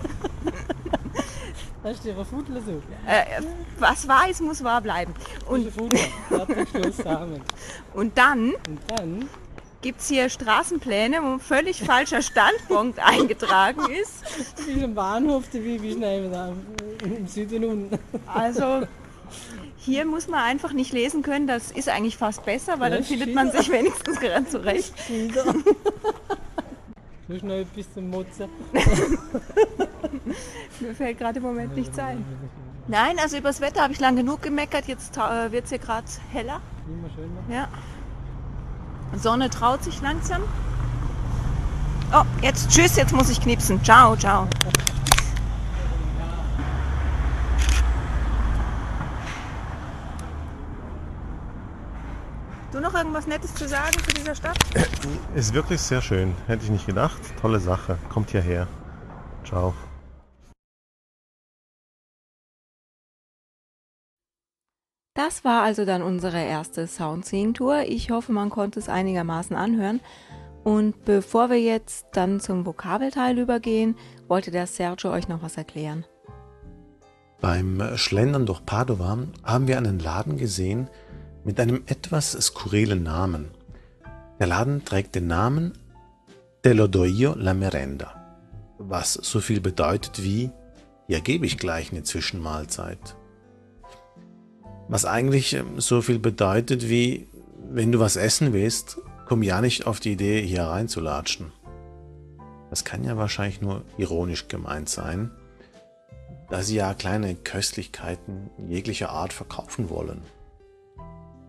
Das 1.84 1.98
ist 1.98 2.05
ihre 2.05 2.24
Fudler 2.24 2.62
so. 2.62 2.74
Äh, 3.08 3.41
was 3.79 4.08
wahr 4.08 4.29
ist, 4.29 4.39
muss 4.39 4.63
wahr 4.63 4.81
bleiben. 4.81 5.13
Und 5.48 5.72
Und, 7.93 8.17
dann 8.17 8.53
Und 8.53 8.79
dann 8.88 9.29
gibt 9.81 10.00
es 10.01 10.08
hier 10.08 10.29
Straßenpläne, 10.29 11.24
wo 11.24 11.34
ein 11.34 11.39
völlig 11.39 11.81
falscher 11.84 12.22
Standpunkt 12.22 13.00
eingetragen 13.03 13.81
ist. 13.91 14.24
wie 14.67 14.84
im 14.84 14.93
Bahnhof, 14.93 15.46
wie, 15.53 15.81
wie 15.81 15.93
schnell 15.93 16.31
im 17.03 17.27
Süden 17.27 17.65
unten. 17.65 18.00
Also 18.27 18.84
hier 19.83 20.05
muss 20.05 20.27
man 20.27 20.41
einfach 20.41 20.73
nicht 20.73 20.93
lesen 20.93 21.23
können, 21.23 21.47
das 21.47 21.71
ist 21.71 21.89
eigentlich 21.89 22.15
fast 22.15 22.45
besser, 22.45 22.79
weil 22.79 22.91
Ja, 22.91 22.97
dann 22.97 23.05
findet 23.05 23.33
man 23.33 23.51
sich 23.51 23.71
wenigstens 23.71 24.19
gerade 24.19 24.47
zurecht. 24.47 24.93
Hast 27.27 27.43
noch 27.43 27.55
etwas 27.55 27.93
zum 27.93 28.09
Motzen. 28.09 28.50
Mir 30.79 30.93
fällt 30.93 31.17
gerade 31.17 31.38
im 31.38 31.43
Moment 31.43 31.75
nichts 31.75 31.97
ein. 31.97 32.23
Nein, 32.88 33.17
also 33.19 33.38
übers 33.38 33.61
Wetter 33.61 33.81
habe 33.81 33.93
ich 33.93 34.00
lang 34.00 34.15
genug 34.15 34.41
gemeckert, 34.41 34.88
jetzt 34.88 35.17
äh, 35.17 35.51
wird 35.51 35.65
es 35.65 35.69
hier 35.69 35.79
gerade 35.79 36.05
heller. 36.31 36.61
Ja. 37.50 37.67
Sonne 39.15 39.50
traut 39.50 39.83
sich 39.83 40.01
langsam. 40.01 40.41
Oh, 42.13 42.23
jetzt 42.41 42.69
tschüss, 42.69 42.97
jetzt 42.97 43.13
muss 43.13 43.29
ich 43.29 43.41
knipsen. 43.41 43.83
Ciao, 43.83 44.15
ciao. 44.15 44.47
Irgendwas 53.01 53.25
Nettes 53.25 53.55
zu 53.55 53.67
sagen 53.67 53.98
zu 54.05 54.13
dieser 54.13 54.36
Stadt? 54.36 54.58
Ist 55.34 55.55
wirklich 55.55 55.81
sehr 55.81 56.03
schön. 56.03 56.36
Hätte 56.46 56.65
ich 56.65 56.70
nicht 56.70 56.86
gedacht. 56.86 57.20
Tolle 57.41 57.60
Sache. 57.60 57.98
Kommt 58.10 58.29
hierher. 58.29 58.67
Ciao. 59.43 59.74
Das 65.15 65.43
war 65.43 65.63
also 65.63 65.84
dann 65.84 66.03
unsere 66.03 66.43
erste 66.43 66.86
Soundseeing-Tour. 66.86 67.86
Ich 67.88 68.12
hoffe, 68.12 68.31
man 68.34 68.51
konnte 68.51 68.79
es 68.79 68.88
einigermaßen 68.88 69.55
anhören. 69.55 70.00
Und 70.63 71.03
bevor 71.03 71.50
wir 71.50 71.60
jetzt 71.60 72.05
dann 72.13 72.39
zum 72.39 72.67
Vokabelteil 72.67 73.39
übergehen, 73.39 73.96
wollte 74.27 74.51
der 74.51 74.67
Sergio 74.67 75.12
euch 75.12 75.27
noch 75.27 75.41
was 75.41 75.58
erklären. 75.58 76.05
Beim 77.41 77.98
Schlendern 77.98 78.46
durch 78.46 78.63
Padova 78.63 79.17
haben 79.43 79.67
wir 79.67 79.79
einen 79.79 79.98
Laden 79.98 80.38
gesehen 80.38 80.88
mit 81.43 81.60
einem 81.60 81.83
etwas 81.88 82.31
skurrilen 82.31 83.03
Namen. 83.03 83.51
Der 84.39 84.48
Laden 84.48 84.86
trägt 84.86 85.15
den 85.15 85.27
Namen 85.27 85.74
Te 86.63 86.74
la 86.74 87.53
merenda, 87.53 88.13
was 88.77 89.13
so 89.13 89.39
viel 89.39 89.62
bedeutet 89.62 90.24
wie 90.24 90.51
Hier 91.07 91.21
gebe 91.21 91.45
ich 91.45 91.57
gleich 91.57 91.91
eine 91.91 92.03
Zwischenmahlzeit. 92.03 93.15
Was 94.88 95.05
eigentlich 95.05 95.53
ähm, 95.53 95.79
so 95.79 96.01
viel 96.01 96.19
bedeutet 96.19 96.89
wie 96.89 97.27
Wenn 97.69 97.91
du 97.91 98.00
was 98.00 98.15
essen 98.15 98.53
willst, 98.53 98.98
komm 99.27 99.43
ja 99.43 99.62
nicht 99.62 99.88
auf 99.88 100.00
die 100.00 100.12
Idee, 100.13 100.45
hier 100.45 100.63
reinzulatschen. 100.63 101.51
Das 102.69 102.83
kann 102.86 103.03
ja 103.03 103.17
wahrscheinlich 103.17 103.62
nur 103.62 103.83
ironisch 103.98 104.48
gemeint 104.48 104.89
sein 104.89 105.31
da 106.51 106.62
sie 106.62 106.75
ja 106.75 106.93
kleine 106.93 107.33
Köstlichkeiten 107.33 108.50
jeglicher 108.67 109.10
Art 109.10 109.31
verkaufen 109.31 109.89
wollen. 109.89 110.21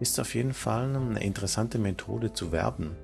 Ist 0.03 0.19
auf 0.19 0.35
jeden 0.35 0.53
Fall 0.53 0.97
eine 0.97 1.23
interessante 1.23 1.79
Methode 1.79 2.33
zu 2.33 2.51
werben. 2.51 2.97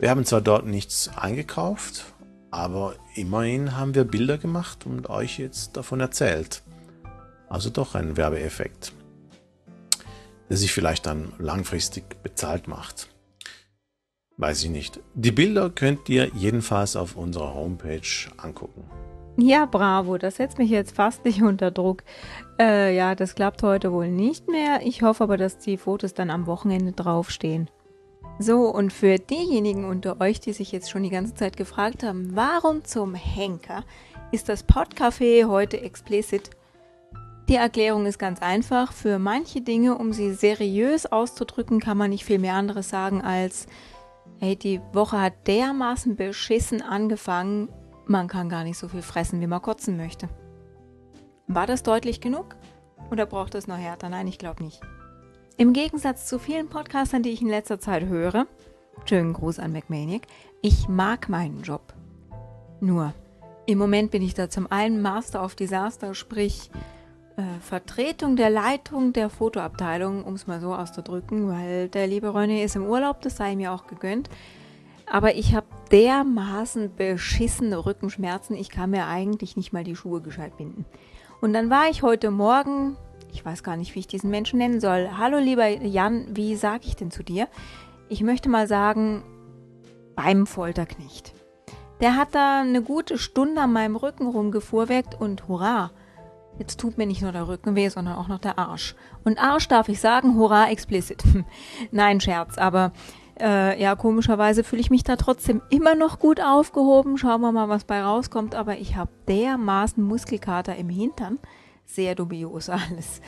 Wir 0.00 0.10
haben 0.10 0.24
zwar 0.24 0.40
dort 0.40 0.66
nichts 0.66 1.08
eingekauft, 1.16 2.06
aber 2.50 2.96
immerhin 3.14 3.76
haben 3.76 3.94
wir 3.94 4.02
Bilder 4.02 4.36
gemacht 4.36 4.84
und 4.84 5.08
euch 5.08 5.38
jetzt 5.38 5.76
davon 5.76 6.00
erzählt. 6.00 6.62
Also 7.48 7.70
doch 7.70 7.94
ein 7.94 8.16
Werbeeffekt, 8.16 8.92
der 10.48 10.56
sich 10.56 10.72
vielleicht 10.72 11.06
dann 11.06 11.34
langfristig 11.38 12.20
bezahlt 12.24 12.66
macht. 12.66 13.08
Weiß 14.38 14.64
ich 14.64 14.70
nicht. 14.70 14.98
Die 15.14 15.30
Bilder 15.30 15.70
könnt 15.70 16.08
ihr 16.08 16.32
jedenfalls 16.34 16.96
auf 16.96 17.14
unserer 17.14 17.54
Homepage 17.54 18.00
angucken. 18.38 18.90
Ja, 19.36 19.64
bravo, 19.66 20.18
das 20.18 20.36
setzt 20.36 20.58
mich 20.58 20.70
jetzt 20.70 20.96
fast 20.96 21.24
nicht 21.24 21.42
unter 21.42 21.70
Druck. 21.70 22.02
Äh, 22.60 22.94
ja, 22.94 23.14
das 23.14 23.34
klappt 23.34 23.62
heute 23.62 23.90
wohl 23.90 24.08
nicht 24.08 24.46
mehr. 24.48 24.80
Ich 24.82 25.00
hoffe 25.00 25.24
aber, 25.24 25.38
dass 25.38 25.56
die 25.56 25.78
Fotos 25.78 26.12
dann 26.12 26.28
am 26.28 26.46
Wochenende 26.46 26.92
draufstehen. 26.92 27.70
So, 28.38 28.66
und 28.66 28.92
für 28.92 29.16
diejenigen 29.16 29.86
unter 29.86 30.20
euch, 30.20 30.40
die 30.40 30.52
sich 30.52 30.70
jetzt 30.70 30.90
schon 30.90 31.02
die 31.02 31.08
ganze 31.08 31.34
Zeit 31.34 31.56
gefragt 31.56 32.02
haben, 32.02 32.36
warum 32.36 32.84
zum 32.84 33.14
Henker 33.14 33.82
ist 34.30 34.50
das 34.50 34.68
Podcafé 34.68 35.46
heute 35.46 35.80
explicit? 35.80 36.50
Die 37.48 37.54
Erklärung 37.54 38.04
ist 38.04 38.18
ganz 38.18 38.42
einfach. 38.42 38.92
Für 38.92 39.18
manche 39.18 39.62
Dinge, 39.62 39.96
um 39.96 40.12
sie 40.12 40.34
seriös 40.34 41.06
auszudrücken, 41.06 41.80
kann 41.80 41.96
man 41.96 42.10
nicht 42.10 42.26
viel 42.26 42.38
mehr 42.38 42.54
anderes 42.54 42.90
sagen 42.90 43.22
als, 43.22 43.68
hey, 44.38 44.54
die 44.54 44.82
Woche 44.92 45.18
hat 45.18 45.46
dermaßen 45.46 46.14
beschissen 46.14 46.82
angefangen, 46.82 47.70
man 48.06 48.28
kann 48.28 48.50
gar 48.50 48.64
nicht 48.64 48.76
so 48.76 48.86
viel 48.86 49.02
fressen, 49.02 49.40
wie 49.40 49.46
man 49.46 49.62
kotzen 49.62 49.96
möchte. 49.96 50.28
War 51.52 51.66
das 51.66 51.82
deutlich 51.82 52.20
genug? 52.20 52.54
Oder 53.10 53.26
braucht 53.26 53.56
es 53.56 53.66
noch 53.66 53.76
härter? 53.76 54.08
Nein, 54.08 54.28
ich 54.28 54.38
glaube 54.38 54.62
nicht. 54.62 54.80
Im 55.56 55.72
Gegensatz 55.72 56.26
zu 56.26 56.38
vielen 56.38 56.68
Podcastern, 56.68 57.24
die 57.24 57.30
ich 57.30 57.42
in 57.42 57.48
letzter 57.48 57.80
Zeit 57.80 58.04
höre, 58.04 58.46
schönen 59.04 59.32
Gruß 59.32 59.58
an 59.58 59.72
McManiac, 59.72 60.22
ich 60.62 60.86
mag 60.86 61.28
meinen 61.28 61.62
Job. 61.62 61.92
Nur, 62.78 63.14
im 63.66 63.78
Moment 63.78 64.12
bin 64.12 64.22
ich 64.22 64.34
da 64.34 64.48
zum 64.48 64.70
einen 64.70 65.02
Master 65.02 65.44
of 65.44 65.56
Disaster, 65.56 66.14
sprich 66.14 66.70
äh, 67.36 67.42
Vertretung 67.60 68.36
der 68.36 68.50
Leitung 68.50 69.12
der 69.12 69.28
Fotoabteilung, 69.28 70.22
um 70.22 70.34
es 70.34 70.46
mal 70.46 70.60
so 70.60 70.72
auszudrücken, 70.72 71.48
weil 71.48 71.88
der 71.88 72.06
liebe 72.06 72.28
René 72.28 72.62
ist 72.62 72.76
im 72.76 72.86
Urlaub, 72.86 73.22
das 73.22 73.38
sei 73.38 73.56
mir 73.56 73.72
auch 73.72 73.88
gegönnt. 73.88 74.30
Aber 75.04 75.34
ich 75.34 75.56
habe 75.56 75.66
dermaßen 75.90 76.94
beschissene 76.94 77.84
Rückenschmerzen, 77.84 78.54
ich 78.54 78.68
kann 78.68 78.90
mir 78.90 79.08
eigentlich 79.08 79.56
nicht 79.56 79.72
mal 79.72 79.82
die 79.82 79.96
Schuhe 79.96 80.20
gescheit 80.20 80.56
binden. 80.56 80.86
Und 81.40 81.52
dann 81.54 81.70
war 81.70 81.88
ich 81.88 82.02
heute 82.02 82.30
Morgen, 82.30 82.96
ich 83.32 83.44
weiß 83.44 83.62
gar 83.62 83.76
nicht, 83.76 83.94
wie 83.94 84.00
ich 84.00 84.06
diesen 84.06 84.30
Menschen 84.30 84.58
nennen 84.58 84.80
soll. 84.80 85.10
Hallo 85.16 85.38
lieber 85.38 85.66
Jan, 85.68 86.26
wie 86.36 86.54
sage 86.54 86.84
ich 86.84 86.96
denn 86.96 87.10
zu 87.10 87.22
dir? 87.22 87.48
Ich 88.08 88.22
möchte 88.22 88.48
mal 88.48 88.66
sagen, 88.66 89.22
beim 90.16 90.46
Folterknecht. 90.46 91.32
Der 92.00 92.16
hat 92.16 92.34
da 92.34 92.60
eine 92.60 92.82
gute 92.82 93.18
Stunde 93.18 93.62
an 93.62 93.72
meinem 93.72 93.96
Rücken 93.96 94.26
rumgefuhrwerkt 94.26 95.20
und 95.20 95.48
hurra, 95.48 95.90
Jetzt 96.58 96.78
tut 96.78 96.98
mir 96.98 97.06
nicht 97.06 97.22
nur 97.22 97.32
der 97.32 97.48
Rücken 97.48 97.74
weh, 97.74 97.88
sondern 97.88 98.16
auch 98.16 98.28
noch 98.28 98.38
der 98.38 98.58
Arsch. 98.58 98.94
Und 99.24 99.42
Arsch 99.42 99.66
darf 99.68 99.88
ich 99.88 99.98
sagen, 99.98 100.34
hurra, 100.34 100.68
explicit. 100.68 101.22
Nein, 101.90 102.20
Scherz, 102.20 102.58
aber 102.58 102.92
äh, 103.40 103.80
ja, 103.80 103.96
komischerweise 103.96 104.64
fühle 104.64 104.80
ich 104.80 104.90
mich 104.90 105.02
da 105.02 105.16
trotzdem 105.16 105.62
immer 105.70 105.94
noch 105.94 106.18
gut 106.18 106.40
aufgehoben. 106.40 107.18
Schauen 107.18 107.40
wir 107.40 107.52
mal, 107.52 107.68
was 107.68 107.84
bei 107.84 108.02
rauskommt. 108.02 108.54
Aber 108.54 108.78
ich 108.78 108.96
habe 108.96 109.10
dermaßen 109.28 110.02
Muskelkater 110.02 110.76
im 110.76 110.88
Hintern. 110.88 111.38
Sehr 111.86 112.14
dubios 112.14 112.68
alles. 112.68 113.20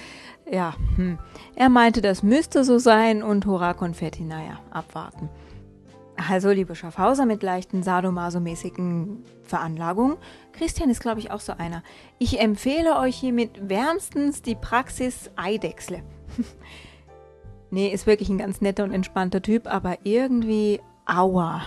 Ja, 0.50 0.75
hm. 0.97 1.19
er 1.54 1.69
meinte, 1.69 2.00
das 2.00 2.23
müsste 2.23 2.64
so 2.64 2.78
sein 2.78 3.23
und 3.23 3.47
hurra, 3.47 3.75
Konfetti, 3.75 4.25
naja, 4.25 4.61
abwarten. 4.71 5.28
Also, 6.28 6.50
liebe 6.50 6.75
Schaffhauser 6.75 7.26
mit 7.26 7.42
leichten 7.42 7.83
sadomasomäßigen 7.83 9.25
Veranlagungen, 9.42 10.19
Christian 10.52 10.90
ist, 10.90 11.00
glaube 11.00 11.21
ich, 11.21 11.31
auch 11.31 11.40
so 11.40 11.54
einer. 11.57 11.83
Ich 12.19 12.40
empfehle 12.40 12.99
euch 12.99 13.16
hiermit 13.16 13.69
wärmstens 13.69 14.42
die 14.42 14.54
Praxis 14.54 15.31
Eidechsle. 15.37 16.02
nee, 17.72 17.88
ist 17.88 18.06
wirklich 18.06 18.28
ein 18.28 18.38
ganz 18.38 18.60
netter 18.60 18.84
und 18.84 18.92
entspannter 18.92 19.42
Typ, 19.42 19.66
aber 19.66 19.98
irgendwie, 20.04 20.80
aua. 21.06 21.62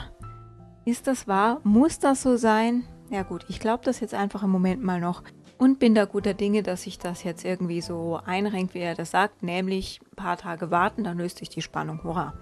Ist 0.85 1.07
das 1.07 1.27
wahr? 1.27 1.59
Muss 1.63 1.99
das 1.99 2.21
so 2.21 2.37
sein? 2.37 2.83
Ja 3.09 3.23
gut, 3.23 3.45
ich 3.49 3.59
glaube 3.59 3.83
das 3.83 3.99
jetzt 3.99 4.13
einfach 4.13 4.43
im 4.43 4.49
Moment 4.49 4.83
mal 4.83 4.99
noch 4.99 5.23
und 5.57 5.79
bin 5.79 5.95
da 5.95 6.05
guter 6.05 6.33
Dinge, 6.33 6.63
dass 6.63 6.83
sich 6.83 6.97
das 6.99 7.23
jetzt 7.23 7.45
irgendwie 7.45 7.81
so 7.81 8.19
einrenkt, 8.25 8.73
wie 8.73 8.79
er 8.79 8.95
das 8.95 9.11
sagt, 9.11 9.43
nämlich 9.43 9.99
ein 10.11 10.15
paar 10.15 10.37
Tage 10.37 10.71
warten, 10.71 11.03
dann 11.03 11.17
löst 11.17 11.39
sich 11.39 11.49
die 11.49 11.61
Spannung. 11.61 12.03
Hurra! 12.03 12.33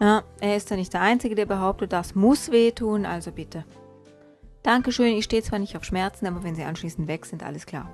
Ja, 0.00 0.24
er 0.40 0.56
ist 0.56 0.70
ja 0.70 0.76
nicht 0.76 0.92
der 0.92 1.02
Einzige, 1.02 1.34
der 1.34 1.46
behauptet, 1.46 1.92
das 1.92 2.14
muss 2.14 2.50
wehtun, 2.50 3.06
also 3.06 3.30
bitte. 3.30 3.64
Dankeschön, 4.62 5.16
ich 5.16 5.24
stehe 5.24 5.42
zwar 5.42 5.58
nicht 5.58 5.76
auf 5.76 5.84
Schmerzen, 5.84 6.26
aber 6.26 6.42
wenn 6.42 6.54
sie 6.54 6.64
anschließend 6.64 7.06
weg 7.06 7.26
sind, 7.26 7.42
alles 7.42 7.66
klar. 7.66 7.88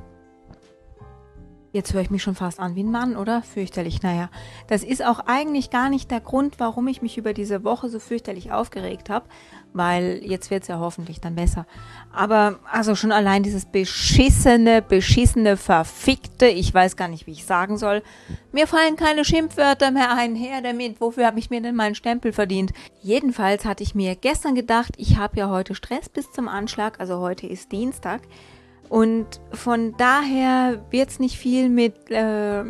Jetzt 1.79 1.95
höre 1.95 2.01
ich 2.01 2.11
mich 2.11 2.25
schon 2.25 2.35
fast 2.35 2.59
an 2.59 2.75
wie 2.75 2.83
ein 2.83 2.91
Mann, 2.91 3.15
oder? 3.15 3.41
Fürchterlich. 3.41 4.03
Naja, 4.03 4.31
das 4.67 4.83
ist 4.83 5.01
auch 5.01 5.21
eigentlich 5.27 5.71
gar 5.71 5.91
nicht 5.91 6.11
der 6.11 6.19
Grund, 6.19 6.59
warum 6.59 6.89
ich 6.89 7.03
mich 7.03 7.17
über 7.17 7.33
diese 7.33 7.63
Woche 7.63 7.89
so 7.89 8.01
fürchterlich 8.01 8.51
aufgeregt 8.51 9.11
habe, 9.11 9.27
weil 9.75 10.21
jetzt 10.25 10.51
wird 10.51 10.63
es 10.63 10.69
ja 10.69 10.81
hoffentlich 10.81 11.21
dann 11.21 11.37
besser. 11.37 11.69
Aber 12.13 12.59
also 12.69 12.97
schon 12.97 13.13
allein 13.13 13.45
dieses 13.45 13.65
beschissene, 13.65 14.83
beschissene, 14.83 15.57
verfickte, 15.57 16.49
ich 16.49 16.75
weiß 16.75 16.97
gar 16.97 17.07
nicht, 17.07 17.29
wie 17.29 17.33
ich 17.33 17.45
sagen 17.47 17.79
soll. 17.79 18.03
Mir 18.51 18.67
fallen 18.67 18.97
keine 18.97 19.25
Schimpfwörter 19.25 19.93
mehr 19.93 20.13
ein. 20.17 20.35
Her 20.35 20.63
damit. 20.63 21.01
Wofür 21.01 21.27
habe 21.27 21.39
ich 21.39 21.49
mir 21.49 21.61
denn 21.61 21.77
meinen 21.77 21.95
Stempel 21.95 22.33
verdient? 22.33 22.73
Jedenfalls 23.03 23.65
hatte 23.65 23.85
ich 23.85 23.95
mir 23.95 24.17
gestern 24.17 24.57
gedacht, 24.57 24.95
ich 24.97 25.17
habe 25.17 25.37
ja 25.37 25.49
heute 25.49 25.77
Stress 25.77 26.09
bis 26.09 26.33
zum 26.33 26.49
Anschlag, 26.49 26.99
also 26.99 27.21
heute 27.21 27.47
ist 27.47 27.71
Dienstag. 27.71 28.23
Und 28.89 29.41
von 29.53 29.95
daher 29.97 30.83
wird 30.91 31.11
es 31.11 31.19
nicht 31.19 31.37
viel 31.37 31.69
mit 31.69 32.11
äh, 32.11 32.65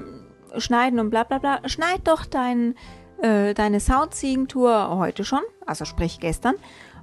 Schneiden 0.56 0.98
und 0.98 1.10
bla 1.10 1.24
bla 1.24 1.38
bla. 1.38 1.60
Schneid 1.68 2.00
doch 2.04 2.24
dein, 2.24 2.74
äh, 3.22 3.54
deine 3.54 3.80
Soundsiegentour 3.80 4.96
heute 4.96 5.24
schon, 5.24 5.42
also 5.66 5.84
sprich 5.84 6.18
gestern. 6.20 6.54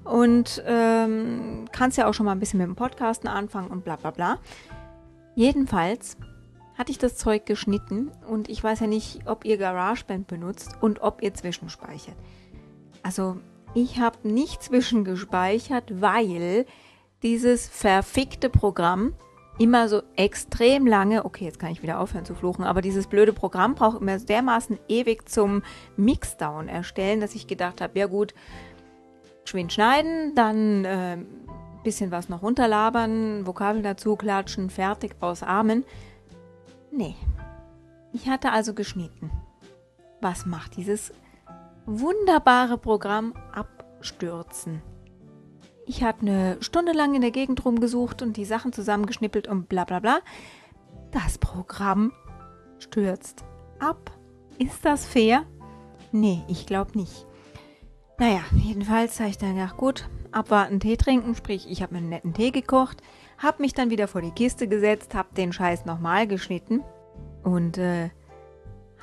Und 0.03 0.63
ähm, 0.67 1.65
kannst 1.71 1.97
ja 1.97 2.07
auch 2.07 2.13
schon 2.13 2.25
mal 2.25 2.33
ein 2.33 2.39
bisschen 2.39 2.59
mit 2.59 2.67
dem 2.67 2.75
Podcasten 2.75 3.27
anfangen 3.27 3.69
und 3.69 3.83
bla 3.83 3.95
bla 3.95 4.11
bla. 4.11 4.37
Jedenfalls 5.35 6.17
hatte 6.77 6.91
ich 6.91 6.97
das 6.97 7.15
Zeug 7.15 7.45
geschnitten 7.45 8.11
und 8.27 8.49
ich 8.49 8.63
weiß 8.63 8.81
ja 8.81 8.87
nicht, 8.87 9.21
ob 9.25 9.45
ihr 9.45 9.57
GarageBand 9.57 10.27
benutzt 10.27 10.75
und 10.81 11.01
ob 11.01 11.23
ihr 11.23 11.33
zwischenspeichert. 11.33 12.15
Also 13.01 13.37
ich 13.73 13.99
habe 13.99 14.27
nicht 14.27 14.61
zwischengespeichert, 14.61 16.01
weil 16.01 16.65
dieses 17.25 17.67
verfickte 17.67 18.51
Programm 18.51 19.15
immer 19.57 19.89
so 19.89 20.03
extrem 20.15 20.85
lange, 20.85 21.25
okay, 21.25 21.45
jetzt 21.45 21.59
kann 21.59 21.71
ich 21.71 21.81
wieder 21.81 21.99
aufhören 21.99 22.23
zu 22.23 22.35
fluchen, 22.35 22.63
aber 22.63 22.81
dieses 22.81 23.07
blöde 23.07 23.33
Programm 23.33 23.73
braucht 23.73 23.99
immer 23.99 24.19
dermaßen 24.19 24.77
ewig 24.87 25.27
zum 25.27 25.63
Mixdown 25.97 26.67
erstellen, 26.69 27.21
dass 27.21 27.33
ich 27.33 27.47
gedacht 27.47 27.81
habe, 27.81 27.97
ja 27.97 28.05
gut, 28.05 28.35
schwind 29.43 29.73
schneiden, 29.73 30.35
dann 30.35 30.85
äh, 30.85 31.17
bisschen 31.83 32.11
was 32.11 32.29
noch 32.29 32.43
runterlabern, 32.43 33.47
Vokabeln 33.47 33.83
dazu 33.83 34.15
klatschen, 34.15 34.69
fertig, 34.69 35.15
ausarmen. 35.19 35.83
Nee. 36.91 37.15
Ich 38.13 38.29
hatte 38.29 38.51
also 38.51 38.75
geschnitten. 38.75 39.31
Was 40.21 40.45
macht 40.45 40.77
dieses 40.77 41.11
wunderbare 41.87 42.77
Programm 42.77 43.33
abstürzen? 43.51 44.83
Ich 45.85 46.03
habe 46.03 46.21
eine 46.21 46.57
Stunde 46.61 46.93
lang 46.93 47.13
in 47.13 47.21
der 47.21 47.31
Gegend 47.31 47.63
rumgesucht 47.63 48.21
und 48.21 48.37
die 48.37 48.45
Sachen 48.45 48.73
zusammengeschnippelt 48.73 49.47
und 49.47 49.69
bla 49.69 49.85
bla 49.85 49.99
bla. 49.99 50.19
Das 51.11 51.37
Programm 51.37 52.11
stürzt 52.79 53.43
ab. 53.79 54.11
Ist 54.57 54.83
das 54.83 55.05
fair? 55.05 55.45
Nee, 56.11 56.41
ich 56.47 56.65
glaube 56.65 56.97
nicht. 56.97 57.25
Naja, 58.17 58.41
jedenfalls 58.63 59.19
habe 59.19 59.29
ich 59.29 59.37
dann 59.37 59.55
gedacht, 59.55 59.77
gut, 59.77 60.09
abwarten, 60.31 60.79
Tee 60.79 60.95
trinken, 60.95 61.35
sprich, 61.35 61.69
ich 61.69 61.81
habe 61.81 61.93
mir 61.93 61.99
einen 61.99 62.09
netten 62.09 62.33
Tee 62.33 62.51
gekocht, 62.51 63.01
habe 63.37 63.61
mich 63.61 63.73
dann 63.73 63.89
wieder 63.89 64.07
vor 64.07 64.21
die 64.21 64.31
Kiste 64.31 64.67
gesetzt, 64.67 65.13
habe 65.13 65.35
den 65.35 65.51
Scheiß 65.51 65.85
nochmal 65.85 66.25
geschnitten 66.25 66.81
und 67.43 67.77
äh, 67.77 68.09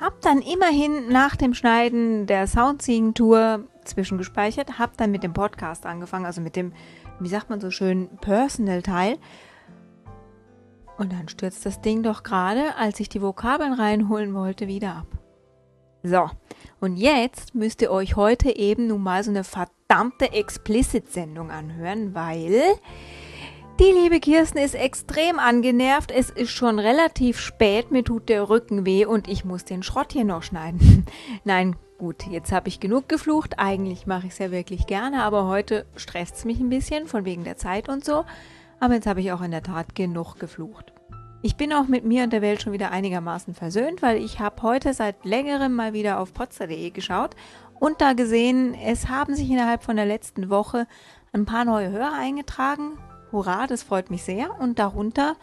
habe 0.03 0.17
dann 0.21 0.41
immerhin 0.41 1.07
nach 1.07 1.37
dem 1.37 1.53
Schneiden 1.53 2.27
der 2.27 2.45
Soundseeing-Tour 2.45 3.63
zwischengespeichert, 3.85 4.77
habe 4.77 4.91
dann 4.97 5.11
mit 5.11 5.23
dem 5.23 5.31
Podcast 5.31 5.85
angefangen, 5.85 6.25
also 6.25 6.41
mit 6.41 6.57
dem, 6.57 6.73
wie 7.21 7.29
sagt 7.29 7.49
man 7.49 7.61
so 7.61 7.71
schön, 7.71 8.09
Personal-Teil. 8.19 9.17
Und 10.97 11.13
dann 11.13 11.29
stürzt 11.29 11.65
das 11.65 11.79
Ding 11.79 12.03
doch 12.03 12.23
gerade, 12.23 12.75
als 12.75 12.99
ich 12.99 13.07
die 13.07 13.21
Vokabeln 13.21 13.71
reinholen 13.71 14.33
wollte, 14.33 14.67
wieder 14.67 14.93
ab. 14.97 15.07
So, 16.03 16.29
und 16.81 16.97
jetzt 16.97 17.55
müsst 17.55 17.81
ihr 17.81 17.89
euch 17.89 18.17
heute 18.17 18.53
eben 18.57 18.87
nun 18.87 19.03
mal 19.03 19.23
so 19.23 19.31
eine 19.31 19.45
verdammte 19.45 20.33
Explicit-Sendung 20.33 21.49
anhören, 21.49 22.13
weil 22.13 22.61
die 23.79 23.91
liebe 23.91 24.19
Kirsten 24.19 24.57
ist 24.59 24.75
extrem 24.75 25.39
angenervt. 25.39 26.11
Es 26.11 26.29
ist 26.29 26.51
schon 26.51 26.79
relativ 26.79 27.39
spät, 27.39 27.91
mir 27.91 28.03
tut 28.03 28.29
der 28.29 28.49
Rücken 28.49 28.85
weh 28.85 29.05
und 29.05 29.27
ich 29.27 29.45
muss 29.45 29.65
den 29.65 29.83
Schrott 29.83 30.13
hier 30.13 30.25
noch 30.25 30.43
schneiden. 30.43 31.05
Nein, 31.43 31.75
Gut, 31.99 32.25
jetzt 32.29 32.51
habe 32.51 32.67
ich 32.67 32.81
genug 32.81 33.07
geflucht. 33.07 33.59
Eigentlich 33.59 34.07
mache 34.07 34.27
ich 34.27 34.33
es 34.33 34.39
ja 34.39 34.51
wirklich 34.51 34.87
gerne, 34.87 35.23
aber 35.23 35.47
heute 35.47 35.85
stresst 35.95 36.35
es 36.35 36.43
mich 36.43 36.59
ein 36.59 36.67
bisschen, 36.67 37.07
von 37.07 37.23
wegen 37.23 37.45
der 37.45 37.55
Zeit 37.55 37.87
und 37.87 38.03
so. 38.03 38.25
Aber 38.81 38.95
jetzt 38.95 39.07
habe 39.07 39.21
ich 39.21 39.31
auch 39.31 39.41
in 39.41 39.51
der 39.51 39.63
Tat 39.63 39.95
genug 39.95 40.37
geflucht. 40.37 40.91
Ich 41.41 41.55
bin 41.55 41.71
auch 41.71 41.87
mit 41.87 42.03
mir 42.03 42.23
und 42.23 42.33
der 42.33 42.41
Welt 42.41 42.61
schon 42.61 42.73
wieder 42.73 42.91
einigermaßen 42.91 43.53
versöhnt, 43.53 44.01
weil 44.01 44.21
ich 44.21 44.41
habe 44.41 44.61
heute 44.63 44.93
seit 44.93 45.23
längerem 45.23 45.73
mal 45.73 45.93
wieder 45.93 46.19
auf 46.19 46.33
potzer.de 46.33 46.89
geschaut 46.89 47.37
und 47.79 48.01
da 48.01 48.11
gesehen, 48.11 48.73
es 48.73 49.07
haben 49.07 49.33
sich 49.35 49.49
innerhalb 49.49 49.83
von 49.83 49.95
der 49.95 50.05
letzten 50.05 50.49
Woche 50.49 50.87
ein 51.31 51.45
paar 51.45 51.63
neue 51.63 51.89
Hörer 51.89 52.13
eingetragen. 52.19 52.97
Hurra, 53.33 53.67
das 53.67 53.83
freut 53.83 54.09
mich 54.09 54.23
sehr. 54.23 54.57
Und 54.59 54.79
darunter 54.79 55.35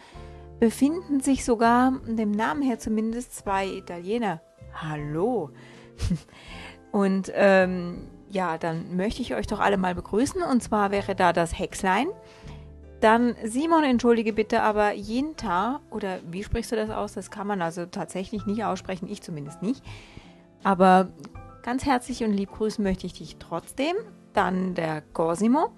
befinden 0.59 1.19
sich 1.19 1.45
sogar, 1.45 1.93
dem 2.07 2.31
Namen 2.31 2.61
her 2.61 2.79
zumindest, 2.79 3.35
zwei 3.35 3.67
Italiener. 3.67 4.41
Hallo. 4.73 5.51
Und 6.91 7.31
ähm, 7.35 8.07
ja, 8.29 8.57
dann 8.57 8.95
möchte 8.95 9.21
ich 9.21 9.35
euch 9.35 9.47
doch 9.47 9.59
alle 9.59 9.77
mal 9.77 9.93
begrüßen. 9.93 10.41
Und 10.41 10.63
zwar 10.63 10.91
wäre 10.91 11.15
da 11.15 11.33
das 11.33 11.57
Hexlein. 11.57 12.07
Dann 13.01 13.35
Simon, 13.43 13.83
entschuldige 13.83 14.33
bitte, 14.33 14.61
aber 14.61 14.93
Jinta, 14.93 15.81
oder 15.89 16.19
wie 16.29 16.43
sprichst 16.43 16.71
du 16.71 16.75
das 16.75 16.91
aus? 16.91 17.13
Das 17.13 17.31
kann 17.31 17.47
man 17.47 17.61
also 17.61 17.87
tatsächlich 17.87 18.45
nicht 18.45 18.63
aussprechen, 18.63 19.09
ich 19.09 19.21
zumindest 19.21 19.61
nicht. 19.63 19.83
Aber 20.63 21.09
ganz 21.63 21.85
herzlich 21.85 22.23
und 22.23 22.31
lieb 22.31 22.51
grüßen 22.51 22.83
möchte 22.83 23.07
ich 23.07 23.13
dich 23.13 23.37
trotzdem. 23.37 23.95
Dann 24.33 24.75
der 24.75 25.01
Cosimo, 25.01 25.71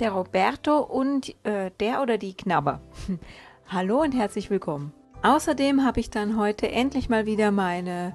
der 0.00 0.12
Roberto 0.12 0.78
und 0.78 1.34
äh, 1.44 1.70
der 1.80 2.02
oder 2.02 2.18
die 2.18 2.34
Knabber. 2.34 2.80
Hallo 3.68 4.02
und 4.02 4.12
herzlich 4.12 4.50
willkommen. 4.50 4.92
Außerdem 5.22 5.84
habe 5.84 6.00
ich 6.00 6.10
dann 6.10 6.38
heute 6.38 6.70
endlich 6.70 7.08
mal 7.08 7.26
wieder 7.26 7.50
meine 7.50 8.14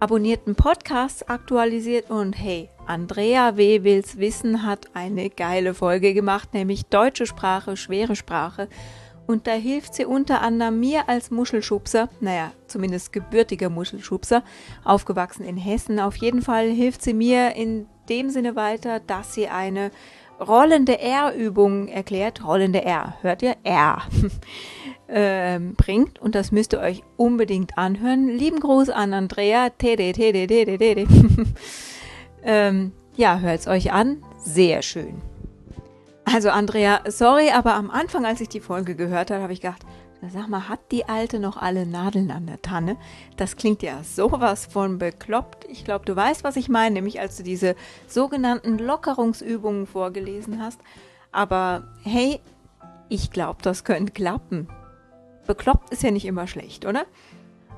abonnierten 0.00 0.54
Podcasts 0.56 1.22
aktualisiert 1.28 2.10
und 2.10 2.32
hey, 2.32 2.68
Andrea 2.86 3.56
W. 3.56 3.84
Wills 3.84 4.18
Wissen 4.18 4.64
hat 4.66 4.86
eine 4.94 5.30
geile 5.30 5.74
Folge 5.74 6.14
gemacht, 6.14 6.52
nämlich 6.54 6.86
deutsche 6.86 7.26
Sprache, 7.26 7.76
schwere 7.76 8.16
Sprache. 8.16 8.68
Und 9.26 9.46
da 9.46 9.52
hilft 9.52 9.94
sie 9.94 10.06
unter 10.06 10.40
anderem 10.40 10.80
mir 10.80 11.08
als 11.08 11.30
Muschelschubser, 11.30 12.08
naja, 12.20 12.50
zumindest 12.66 13.12
gebürtiger 13.12 13.70
Muschelschubser, 13.70 14.42
aufgewachsen 14.82 15.44
in 15.44 15.56
Hessen. 15.56 16.00
Auf 16.00 16.16
jeden 16.16 16.42
Fall 16.42 16.68
hilft 16.68 17.02
sie 17.02 17.14
mir 17.14 17.54
in 17.54 17.86
dem 18.08 18.30
Sinne 18.30 18.56
weiter, 18.56 18.98
dass 18.98 19.34
sie 19.34 19.46
eine 19.46 19.92
rollende 20.40 20.98
R-Übung 20.98 21.88
erklärt. 21.88 22.44
Rollende 22.44 22.84
R, 22.84 23.14
hört 23.22 23.42
ihr? 23.42 23.56
R. 23.62 24.02
ähm, 25.08 25.74
bringt 25.74 26.18
und 26.18 26.34
das 26.34 26.52
müsst 26.52 26.72
ihr 26.72 26.80
euch 26.80 27.02
unbedingt 27.16 27.76
anhören. 27.76 28.28
Lieben 28.28 28.60
Gruß 28.60 28.90
an 28.90 29.12
Andrea. 29.12 29.70
Tede, 29.70 30.12
tede, 30.12 30.46
tede, 30.46 30.78
tede. 30.78 31.06
ähm, 32.44 32.92
ja, 33.16 33.38
hört 33.38 33.60
es 33.60 33.66
euch 33.66 33.92
an. 33.92 34.22
Sehr 34.38 34.82
schön. 34.82 35.20
Also 36.24 36.50
Andrea, 36.50 37.00
sorry, 37.08 37.50
aber 37.50 37.74
am 37.74 37.90
Anfang, 37.90 38.24
als 38.24 38.40
ich 38.40 38.48
die 38.48 38.60
Folge 38.60 38.94
gehört 38.94 39.30
habe, 39.30 39.42
habe 39.42 39.52
ich 39.52 39.60
gedacht, 39.60 39.84
Sag 40.28 40.48
mal, 40.48 40.68
hat 40.68 40.80
die 40.90 41.06
Alte 41.06 41.40
noch 41.40 41.56
alle 41.56 41.86
Nadeln 41.86 42.30
an 42.30 42.46
der 42.46 42.60
Tanne? 42.60 42.98
Das 43.38 43.56
klingt 43.56 43.82
ja 43.82 44.04
sowas 44.04 44.66
von 44.66 44.98
bekloppt. 44.98 45.64
Ich 45.70 45.82
glaube, 45.82 46.04
du 46.04 46.14
weißt, 46.14 46.44
was 46.44 46.56
ich 46.56 46.68
meine, 46.68 46.96
nämlich 46.96 47.20
als 47.20 47.38
du 47.38 47.42
diese 47.42 47.74
sogenannten 48.06 48.78
Lockerungsübungen 48.78 49.86
vorgelesen 49.86 50.62
hast. 50.62 50.78
Aber 51.32 51.84
hey, 52.02 52.40
ich 53.08 53.30
glaube, 53.30 53.62
das 53.62 53.84
könnte 53.84 54.12
klappen. 54.12 54.68
Bekloppt 55.46 55.90
ist 55.90 56.02
ja 56.02 56.10
nicht 56.10 56.26
immer 56.26 56.46
schlecht, 56.46 56.84
oder? 56.84 57.06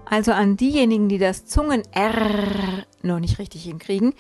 Also 0.04 0.32
an 0.32 0.56
diejenigen, 0.56 1.08
die 1.08 1.18
das 1.18 1.46
Zungen-R 1.46 2.84
noch 3.02 3.20
nicht 3.20 3.38
richtig 3.38 3.62
hinkriegen, 3.62 4.14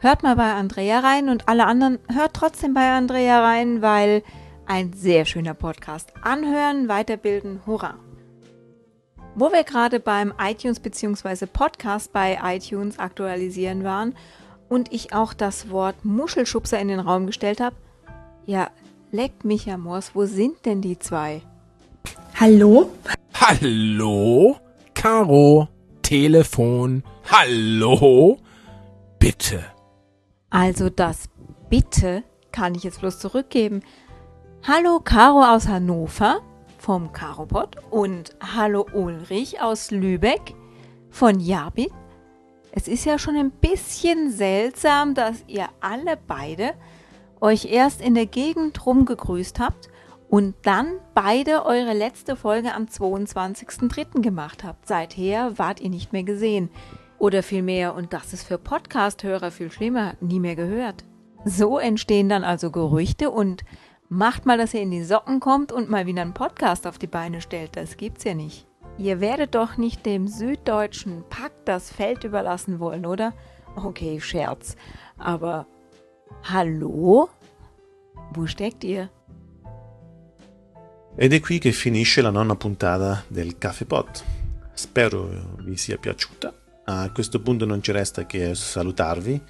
hört 0.00 0.22
mal 0.22 0.36
bei 0.36 0.52
Andrea 0.52 1.00
rein 1.00 1.28
und 1.28 1.48
alle 1.48 1.66
anderen 1.66 1.98
hört 2.12 2.34
trotzdem 2.34 2.74
bei 2.74 2.92
Andrea 2.92 3.44
rein, 3.44 3.82
weil 3.82 4.22
ein 4.66 4.92
sehr 4.92 5.24
schöner 5.24 5.54
Podcast. 5.54 6.12
Anhören, 6.22 6.88
weiterbilden, 6.88 7.60
hurra! 7.66 7.94
Wo 9.34 9.52
wir 9.52 9.64
gerade 9.64 10.00
beim 10.00 10.32
iTunes 10.40 10.80
bzw. 10.80 11.46
Podcast 11.46 12.12
bei 12.12 12.38
iTunes 12.42 12.98
aktualisieren 12.98 13.84
waren 13.84 14.14
und 14.68 14.92
ich 14.92 15.14
auch 15.14 15.34
das 15.34 15.70
Wort 15.70 16.04
Muschelschubser 16.04 16.78
in 16.80 16.88
den 16.88 17.00
Raum 17.00 17.26
gestellt 17.26 17.60
habe, 17.60 17.76
ja, 18.44 18.70
leck 19.12 19.44
mich 19.44 19.70
am 19.70 19.82
Mors, 19.82 20.12
wo 20.14 20.24
sind 20.26 20.64
denn 20.64 20.80
die 20.80 20.98
zwei? 20.98 21.42
Hallo? 22.38 22.90
Hallo? 23.34 24.56
Caro? 24.94 25.68
Telefon? 26.02 27.02
Hallo? 27.30 28.38
Bitte. 29.18 29.64
Also 30.50 30.88
das 30.88 31.28
Bitte 31.68 32.22
kann 32.52 32.74
ich 32.74 32.84
jetzt 32.84 33.00
bloß 33.00 33.18
zurückgeben. 33.18 33.82
Hallo 34.68 34.98
Caro 34.98 35.44
aus 35.44 35.68
Hannover 35.68 36.40
vom 36.78 37.12
Caropod 37.12 37.76
und 37.92 38.34
hallo 38.40 38.84
Ulrich 38.94 39.60
aus 39.60 39.92
Lübeck 39.92 40.56
von 41.08 41.38
Jabit. 41.38 41.92
Es 42.72 42.88
ist 42.88 43.04
ja 43.04 43.16
schon 43.16 43.36
ein 43.36 43.52
bisschen 43.52 44.32
seltsam, 44.32 45.14
dass 45.14 45.44
ihr 45.46 45.68
alle 45.80 46.18
beide 46.26 46.74
euch 47.40 47.66
erst 47.66 48.00
in 48.00 48.14
der 48.14 48.26
Gegend 48.26 48.84
rumgegrüßt 48.84 49.60
habt 49.60 49.88
und 50.28 50.56
dann 50.62 50.94
beide 51.14 51.64
eure 51.64 51.92
letzte 51.92 52.34
Folge 52.34 52.74
am 52.74 52.86
22.03. 52.86 54.20
gemacht 54.20 54.64
habt. 54.64 54.88
Seither 54.88 55.56
wart 55.60 55.80
ihr 55.80 55.90
nicht 55.90 56.12
mehr 56.12 56.24
gesehen. 56.24 56.70
Oder 57.20 57.44
vielmehr, 57.44 57.94
und 57.94 58.12
das 58.12 58.32
ist 58.32 58.42
für 58.42 58.58
Podcast-Hörer 58.58 59.52
viel 59.52 59.70
schlimmer, 59.70 60.14
nie 60.20 60.40
mehr 60.40 60.56
gehört. 60.56 61.04
So 61.44 61.78
entstehen 61.78 62.28
dann 62.28 62.42
also 62.42 62.72
Gerüchte 62.72 63.30
und 63.30 63.62
Macht 64.08 64.46
mal, 64.46 64.56
dass 64.56 64.72
ihr 64.72 64.82
in 64.82 64.92
die 64.92 65.02
Socken 65.02 65.40
kommt 65.40 65.72
und 65.72 65.90
mal 65.90 66.06
wieder 66.06 66.22
einen 66.22 66.32
Podcast 66.32 66.86
auf 66.86 66.96
die 66.96 67.08
Beine 67.08 67.40
stellt. 67.40 67.76
Das 67.76 67.96
gibt's 67.96 68.22
ja 68.22 68.34
nicht. 68.34 68.66
Ihr 68.98 69.20
werdet 69.20 69.54
doch 69.54 69.76
nicht 69.76 70.06
dem 70.06 70.28
süddeutschen 70.28 71.24
Pack 71.28 71.52
das 71.64 71.90
Feld 71.90 72.22
überlassen 72.22 72.78
wollen, 72.78 73.04
oder? 73.04 73.32
Okay, 73.74 74.20
Scherz. 74.20 74.76
Aber 75.18 75.66
hallo? 76.44 77.28
Wo 78.32 78.46
steckt 78.46 78.84
ihr? 78.84 79.10
Ed 81.16 81.32
è 81.32 81.40
qui 81.40 81.58
che 81.58 81.72
finisce 81.72 82.22
la 82.22 82.30
nonna 82.30 82.54
puntata 82.54 83.24
del 83.26 83.58
Caffè 83.58 83.86
Pot. 83.86 84.24
Spero 84.74 85.28
vi 85.58 85.76
sia 85.76 85.98
piaciuta. 85.98 86.52
A 86.84 87.10
questo 87.10 87.40
punto 87.40 87.64
non 87.66 87.82
ci 87.82 87.90
resta 87.90 88.24
che 88.24 88.54
salutarvi 88.54 89.42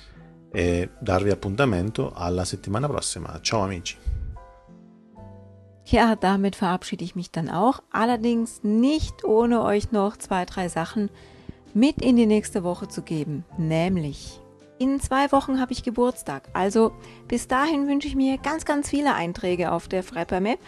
e 0.50 0.90
darvi 0.98 1.30
appuntamento 1.30 2.12
alla 2.14 2.44
settimana 2.44 2.88
prossima. 2.88 3.38
Ciao 3.42 3.60
amici. 3.60 4.15
Ja, 5.88 6.16
damit 6.16 6.56
verabschiede 6.56 7.04
ich 7.04 7.14
mich 7.14 7.30
dann 7.30 7.48
auch. 7.48 7.80
Allerdings 7.92 8.64
nicht 8.64 9.24
ohne 9.24 9.62
euch 9.62 9.92
noch 9.92 10.16
zwei, 10.16 10.44
drei 10.44 10.68
Sachen 10.68 11.10
mit 11.74 12.02
in 12.02 12.16
die 12.16 12.26
nächste 12.26 12.64
Woche 12.64 12.88
zu 12.88 13.02
geben. 13.02 13.44
Nämlich, 13.56 14.40
in 14.78 15.00
zwei 15.00 15.30
Wochen 15.30 15.60
habe 15.60 15.72
ich 15.72 15.84
Geburtstag. 15.84 16.48
Also 16.54 16.90
bis 17.28 17.46
dahin 17.46 17.86
wünsche 17.86 18.08
ich 18.08 18.16
mir 18.16 18.36
ganz, 18.38 18.64
ganz 18.64 18.90
viele 18.90 19.14
Einträge 19.14 19.70
auf 19.70 19.86
der 19.86 20.02
Frapper 20.02 20.40
Map. 20.40 20.58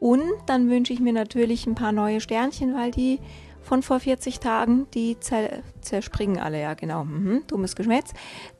Und 0.00 0.32
dann 0.46 0.70
wünsche 0.70 0.94
ich 0.94 1.00
mir 1.00 1.12
natürlich 1.12 1.66
ein 1.66 1.74
paar 1.74 1.92
neue 1.92 2.20
Sternchen, 2.20 2.74
weil 2.74 2.90
die 2.90 3.20
von 3.62 3.82
vor 3.82 4.00
40 4.00 4.40
Tagen, 4.40 4.86
die 4.94 5.16
zerspringen 5.80 6.38
alle, 6.38 6.60
ja 6.60 6.74
genau, 6.74 7.04
mhm, 7.04 7.44
dummes 7.46 7.76
Geschmätz, 7.76 8.12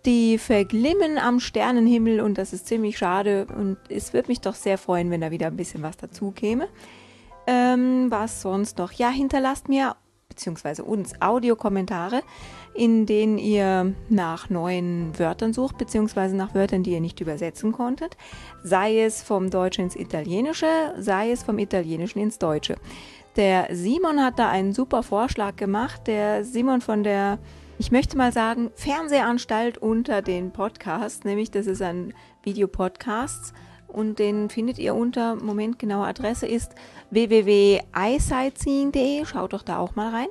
die 0.04 0.38
verglimmen 0.38 1.18
am 1.18 1.40
Sternenhimmel 1.40 2.20
und 2.20 2.38
das 2.38 2.52
ist 2.52 2.66
ziemlich 2.66 2.98
schade 2.98 3.46
und 3.56 3.78
es 3.88 4.12
würde 4.12 4.28
mich 4.28 4.40
doch 4.40 4.54
sehr 4.54 4.78
freuen, 4.78 5.10
wenn 5.10 5.20
da 5.20 5.30
wieder 5.30 5.48
ein 5.48 5.56
bisschen 5.56 5.82
was 5.82 5.96
dazu 5.96 6.30
käme. 6.30 6.68
Ähm, 7.46 8.10
was 8.10 8.42
sonst 8.42 8.78
noch? 8.78 8.92
Ja, 8.92 9.10
hinterlasst 9.10 9.68
mir 9.68 9.96
beziehungsweise 10.32 10.84
uns 10.84 11.20
Audiokommentare, 11.20 12.22
in 12.74 13.04
denen 13.04 13.36
ihr 13.36 13.94
nach 14.08 14.48
neuen 14.48 15.18
Wörtern 15.18 15.52
sucht, 15.52 15.76
beziehungsweise 15.76 16.34
nach 16.34 16.54
Wörtern, 16.54 16.82
die 16.82 16.92
ihr 16.92 17.00
nicht 17.00 17.20
übersetzen 17.20 17.72
konntet, 17.72 18.16
sei 18.64 19.02
es 19.02 19.22
vom 19.22 19.50
Deutschen 19.50 19.84
ins 19.84 19.96
Italienische, 19.96 20.94
sei 20.98 21.32
es 21.32 21.42
vom 21.42 21.58
Italienischen 21.58 22.18
ins 22.18 22.38
Deutsche. 22.38 22.76
Der 23.36 23.68
Simon 23.70 24.22
hat 24.22 24.38
da 24.38 24.50
einen 24.50 24.72
super 24.72 25.02
Vorschlag 25.02 25.56
gemacht. 25.56 26.06
Der 26.06 26.44
Simon 26.44 26.82
von 26.82 27.02
der, 27.02 27.40
ich 27.78 27.90
möchte 27.90 28.16
mal 28.16 28.32
sagen, 28.32 28.70
Fernsehanstalt 28.74 29.78
unter 29.78 30.22
den 30.22 30.52
Podcasts, 30.52 31.24
nämlich 31.24 31.50
das 31.50 31.66
ist 31.66 31.82
ein 31.82 32.14
Videopodcast 32.42 33.52
und 33.88 34.18
den 34.18 34.50
findet 34.50 34.78
ihr 34.78 34.94
unter, 34.94 35.36
Moment, 35.36 35.78
genaue 35.78 36.06
Adresse 36.06 36.46
ist 36.46 36.74
www.isightseeing.de. 37.10 39.26
Schaut 39.26 39.52
doch 39.52 39.62
da 39.62 39.76
auch 39.78 39.94
mal 39.94 40.14
rein. 40.14 40.28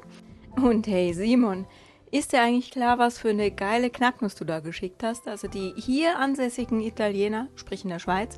Und 0.55 0.87
hey 0.87 1.13
Simon, 1.13 1.67
ist 2.11 2.33
dir 2.33 2.41
eigentlich 2.41 2.71
klar, 2.71 2.97
was 2.97 3.19
für 3.19 3.29
eine 3.29 3.51
geile 3.51 3.89
Knacknuss 3.89 4.35
du 4.35 4.45
da 4.45 4.59
geschickt 4.59 5.03
hast? 5.03 5.27
Also 5.27 5.47
die 5.47 5.73
hier 5.77 6.19
ansässigen 6.19 6.81
Italiener, 6.81 7.47
sprich 7.55 7.83
in 7.83 7.89
der 7.89 7.99
Schweiz, 7.99 8.37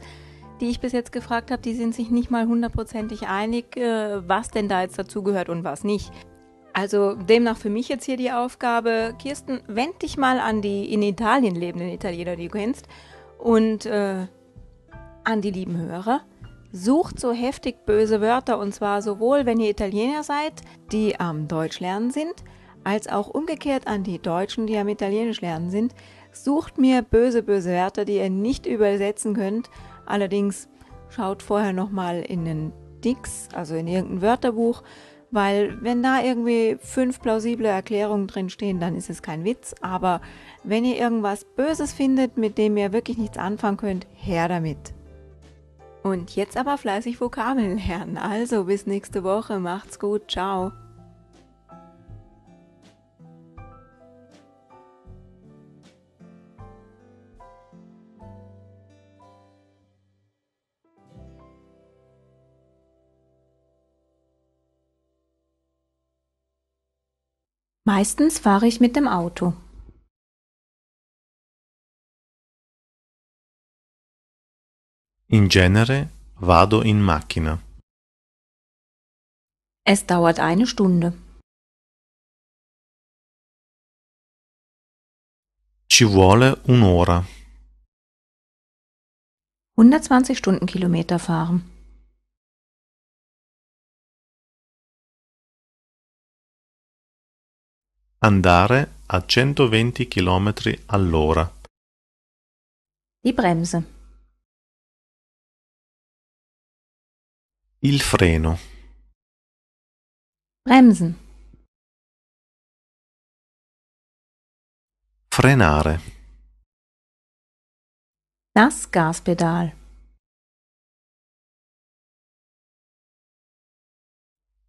die 0.61 0.69
ich 0.69 0.79
bis 0.79 0.91
jetzt 0.91 1.11
gefragt 1.11 1.51
habe, 1.51 1.61
die 1.61 1.73
sind 1.73 1.95
sich 1.95 2.09
nicht 2.09 2.31
mal 2.31 2.47
hundertprozentig 2.47 3.27
einig, 3.27 3.77
äh, 3.77 4.27
was 4.27 4.49
denn 4.49 4.69
da 4.69 4.81
jetzt 4.81 4.97
dazugehört 4.97 5.49
und 5.49 5.63
was 5.63 5.83
nicht. 5.83 6.11
Also 6.73 7.13
demnach 7.13 7.57
für 7.57 7.69
mich 7.69 7.87
jetzt 7.87 8.05
hier 8.05 8.17
die 8.17 8.31
Aufgabe, 8.31 9.13
Kirsten, 9.19 9.61
wend 9.67 10.01
dich 10.01 10.17
mal 10.17 10.39
an 10.39 10.61
die 10.61 10.91
in 10.91 11.03
Italien 11.03 11.53
lebenden 11.53 11.89
Italiener, 11.89 12.35
die 12.35 12.47
du 12.47 12.57
kennst, 12.57 12.87
und 13.37 13.85
äh, 13.85 14.25
an 15.23 15.41
die 15.41 15.51
lieben 15.51 15.77
Hörer. 15.77 16.21
Sucht 16.71 17.19
so 17.19 17.31
heftig 17.31 17.85
böse 17.85 18.19
Wörter 18.21 18.57
und 18.57 18.73
zwar 18.73 19.03
sowohl, 19.03 19.45
wenn 19.45 19.59
ihr 19.59 19.69
Italiener 19.69 20.23
seid, 20.23 20.53
die 20.91 21.19
am 21.19 21.47
Deutsch 21.47 21.79
lernen 21.79 22.09
sind, 22.09 22.33
als 22.83 23.07
auch 23.07 23.27
umgekehrt 23.27 23.85
an 23.85 24.03
die 24.03 24.17
Deutschen, 24.17 24.65
die 24.65 24.77
am 24.77 24.87
Italienisch 24.87 25.41
lernen 25.41 25.69
sind. 25.69 25.93
Sucht 26.31 26.79
mir 26.79 27.03
böse, 27.03 27.43
böse 27.43 27.69
Wörter, 27.69 28.05
die 28.05 28.17
ihr 28.17 28.31
nicht 28.31 28.65
übersetzen 28.65 29.35
könnt 29.35 29.69
Allerdings 30.05 30.67
schaut 31.09 31.43
vorher 31.43 31.73
nochmal 31.73 32.21
in 32.21 32.45
den 32.45 32.73
Dix, 33.03 33.49
also 33.53 33.75
in 33.75 33.87
irgendein 33.87 34.21
Wörterbuch, 34.21 34.83
weil 35.31 35.81
wenn 35.81 36.03
da 36.03 36.21
irgendwie 36.21 36.77
fünf 36.79 37.19
plausible 37.19 37.67
Erklärungen 37.67 38.27
drin 38.27 38.49
stehen, 38.49 38.79
dann 38.79 38.95
ist 38.95 39.09
es 39.09 39.23
kein 39.23 39.43
Witz. 39.43 39.73
Aber 39.81 40.21
wenn 40.63 40.85
ihr 40.85 40.97
irgendwas 40.97 41.43
Böses 41.43 41.91
findet, 41.91 42.37
mit 42.37 42.57
dem 42.59 42.77
ihr 42.77 42.93
wirklich 42.93 43.17
nichts 43.17 43.37
anfangen 43.37 43.77
könnt, 43.77 44.05
her 44.13 44.47
damit. 44.47 44.93
Und 46.03 46.35
jetzt 46.35 46.55
aber 46.57 46.77
fleißig 46.77 47.19
Vokabeln 47.19 47.79
lernen. 47.87 48.17
Also 48.17 48.65
bis 48.65 48.85
nächste 48.85 49.23
Woche. 49.23 49.59
Macht's 49.59 49.99
gut. 49.99 50.29
Ciao. 50.29 50.71
Meistens 67.85 68.39
fahre 68.39 68.65
ich 68.65 68.79
mit 68.79 68.95
dem 68.95 69.07
Auto. 69.09 69.53
In 75.27 75.49
genere 75.49 76.09
vado 76.35 76.81
in 76.81 77.01
macchina. 77.01 77.61
Es 79.85 80.05
dauert 80.05 80.39
eine 80.39 80.65
Stunde. 80.65 81.11
Ci 85.89 86.05
vuole 86.05 86.55
un'ora. 86.67 87.25
120 89.75 90.37
Stundenkilometer 90.37 91.19
fahren. 91.19 91.72
Andare 98.25 99.01
a 99.07 99.25
centoventi 99.25 100.07
chilometri 100.07 100.81
all'ora. 100.85 101.43
Die 103.19 103.33
Bremse. 103.33 103.83
Il 107.79 107.99
freno. 107.99 108.57
Bremsen. 110.61 111.19
Frenare. 115.27 115.99
Das 118.53 118.89
Gaspedal. 118.89 119.75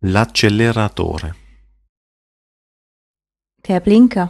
L'acceleratore. 0.01 1.44
Der 3.67 3.81
Blinker. 3.81 4.29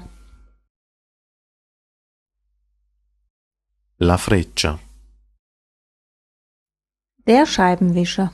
La 3.98 4.16
freccia. 4.16 4.78
Der 7.26 7.44
Scheibenwischer. 7.44 8.32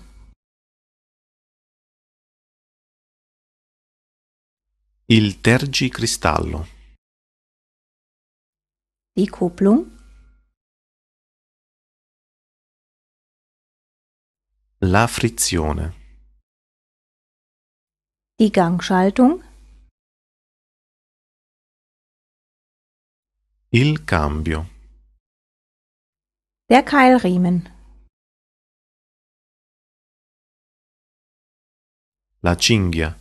Il 5.06 5.40
tergicristallo. 5.40 6.66
Die 9.16 9.26
Kupplung. 9.26 9.86
La 14.80 15.06
frizione. 15.08 15.94
Die 18.38 18.52
Gangschaltung. 18.52 19.49
Il 23.72 24.04
cambio. 24.04 24.66
Der 26.68 26.82
Keilriemen. 26.82 27.68
La 32.42 32.56
cinghia. 32.56 33.14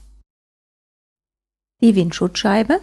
Die 1.82 1.94
Windschutzscheibe. 1.94 2.80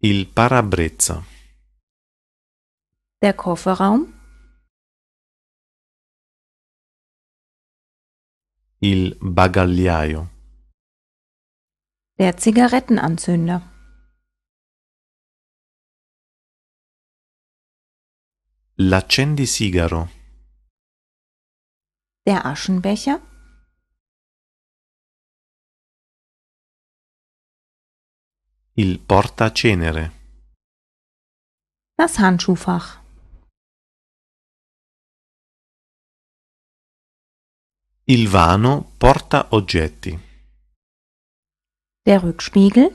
Il 0.00 0.26
parabrezza. 0.26 1.24
Der 3.22 3.34
Kofferraum. 3.34 4.12
Il 8.80 9.16
bagagliaio. 9.20 10.37
Der 12.20 12.36
Zigarettenanzünder. 12.36 13.62
L'accendisigaro. 18.74 20.08
Der 22.26 22.44
Aschenbecher. 22.44 23.20
Il 28.74 28.98
portacenere. 28.98 30.10
Das 31.96 32.18
Handschuhfach. 32.18 33.00
Il 38.06 38.26
vano 38.28 38.92
porta 38.98 39.46
oggetti. 39.50 40.27
Der 42.08 42.22
Rückspiegel. 42.22 42.86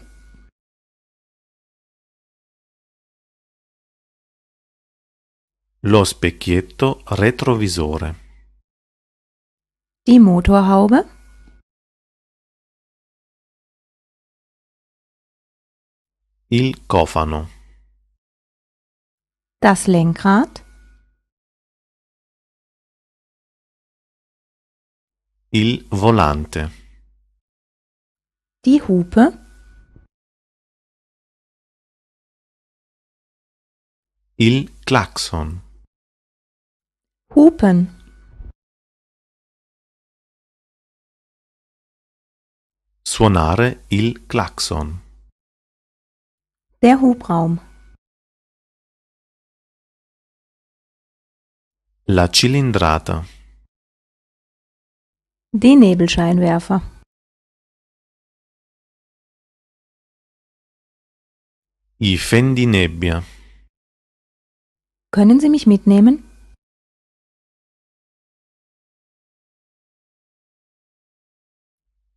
Lo 5.81 6.03
specchietto 6.03 7.03
retrovisore. 7.05 8.15
Die 10.07 10.19
Motorhaube. 10.19 11.05
Il 16.49 16.87
cofano. 16.87 17.49
Das 19.61 19.85
Lenkrad. 19.85 20.65
Il 25.51 25.85
volante. 25.91 26.82
Die 28.65 28.81
Hupe. 28.87 29.25
Il 34.37 34.71
clacson. 34.85 35.59
Hupen. 37.35 37.77
Suonare 43.03 43.83
il 43.89 44.25
clacson. 44.27 45.01
Der 46.81 47.01
Hubraum. 47.01 47.59
La 52.05 52.29
cilindrata. 52.31 53.25
Die 55.51 55.75
Nebelscheinwerfer. 55.75 56.92
I 62.05 62.17
fendinebbia. 62.17 63.23
Können 65.09 65.39
Sie 65.39 65.49
mich 65.49 65.65
mitnehmen? 65.67 66.15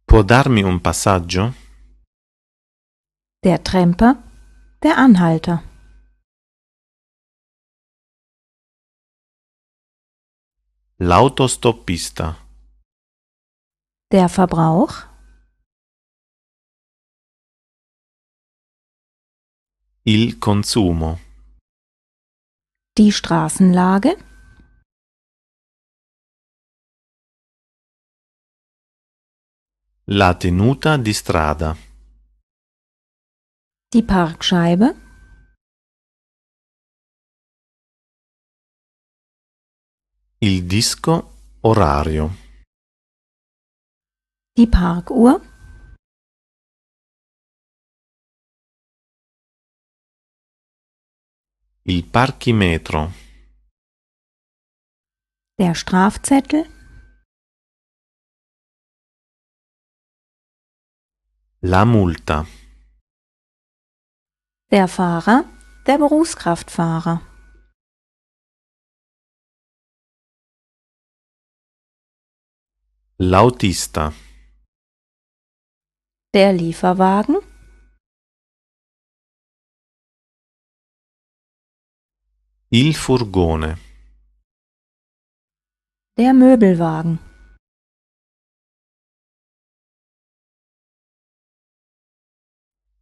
Può 0.04 0.22
darmi 0.24 0.62
un 0.64 0.80
passaggio? 0.80 1.54
Der 3.44 3.62
Tremper. 3.62 4.12
Der 4.82 4.96
Anhalter. 4.96 5.62
L'autostoppista. 10.98 12.34
Der 14.10 14.28
Verbrauch. 14.28 15.15
Il 20.08 20.38
consumo. 20.38 21.18
Die 22.96 23.10
Straßenlage. 23.10 24.16
La 30.04 30.36
tenuta 30.36 30.96
di 30.96 31.12
strada. 31.12 31.76
Die 33.88 34.04
Parkscheibe. 34.04 34.94
Il 40.38 40.66
disco 40.66 41.58
orario. 41.62 42.30
Die 44.56 44.68
Parkuhr. 44.68 45.45
Il 51.88 52.02
parchimetro. 52.02 53.12
Der 55.56 55.74
Strafzettel. 55.76 56.64
La 61.60 61.84
multa. 61.84 62.44
Der 64.72 64.88
Fahrer. 64.88 65.44
Der 65.86 65.98
Berufskraftfahrer. 65.98 67.20
L'autista. 73.18 74.12
Der 76.34 76.52
Lieferwagen. 76.52 77.45
Il 82.68 82.96
furgone. 82.96 83.78
Der 86.16 86.32
Möbelwagen. 86.34 87.20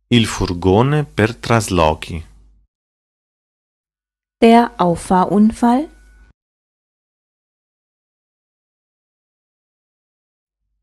Il 0.09 0.27
furgone 0.27 1.05
per 1.07 1.41
traslochi. 1.41 2.23
Der 4.43 4.79
Auffahrunfall. 4.79 5.89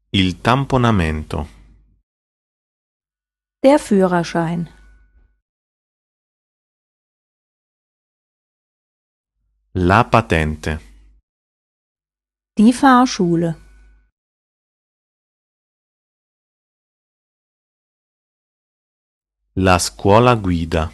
Il 0.09 0.41
tamponamento. 0.41 1.47
Der 3.63 3.77
Führerschein. 3.77 4.80
La 9.73 10.03
patente. 10.03 10.81
Die 12.57 12.73
Fahrschule. 12.73 13.55
La 19.53 19.79
scuola 19.79 20.35
guida. 20.35 20.91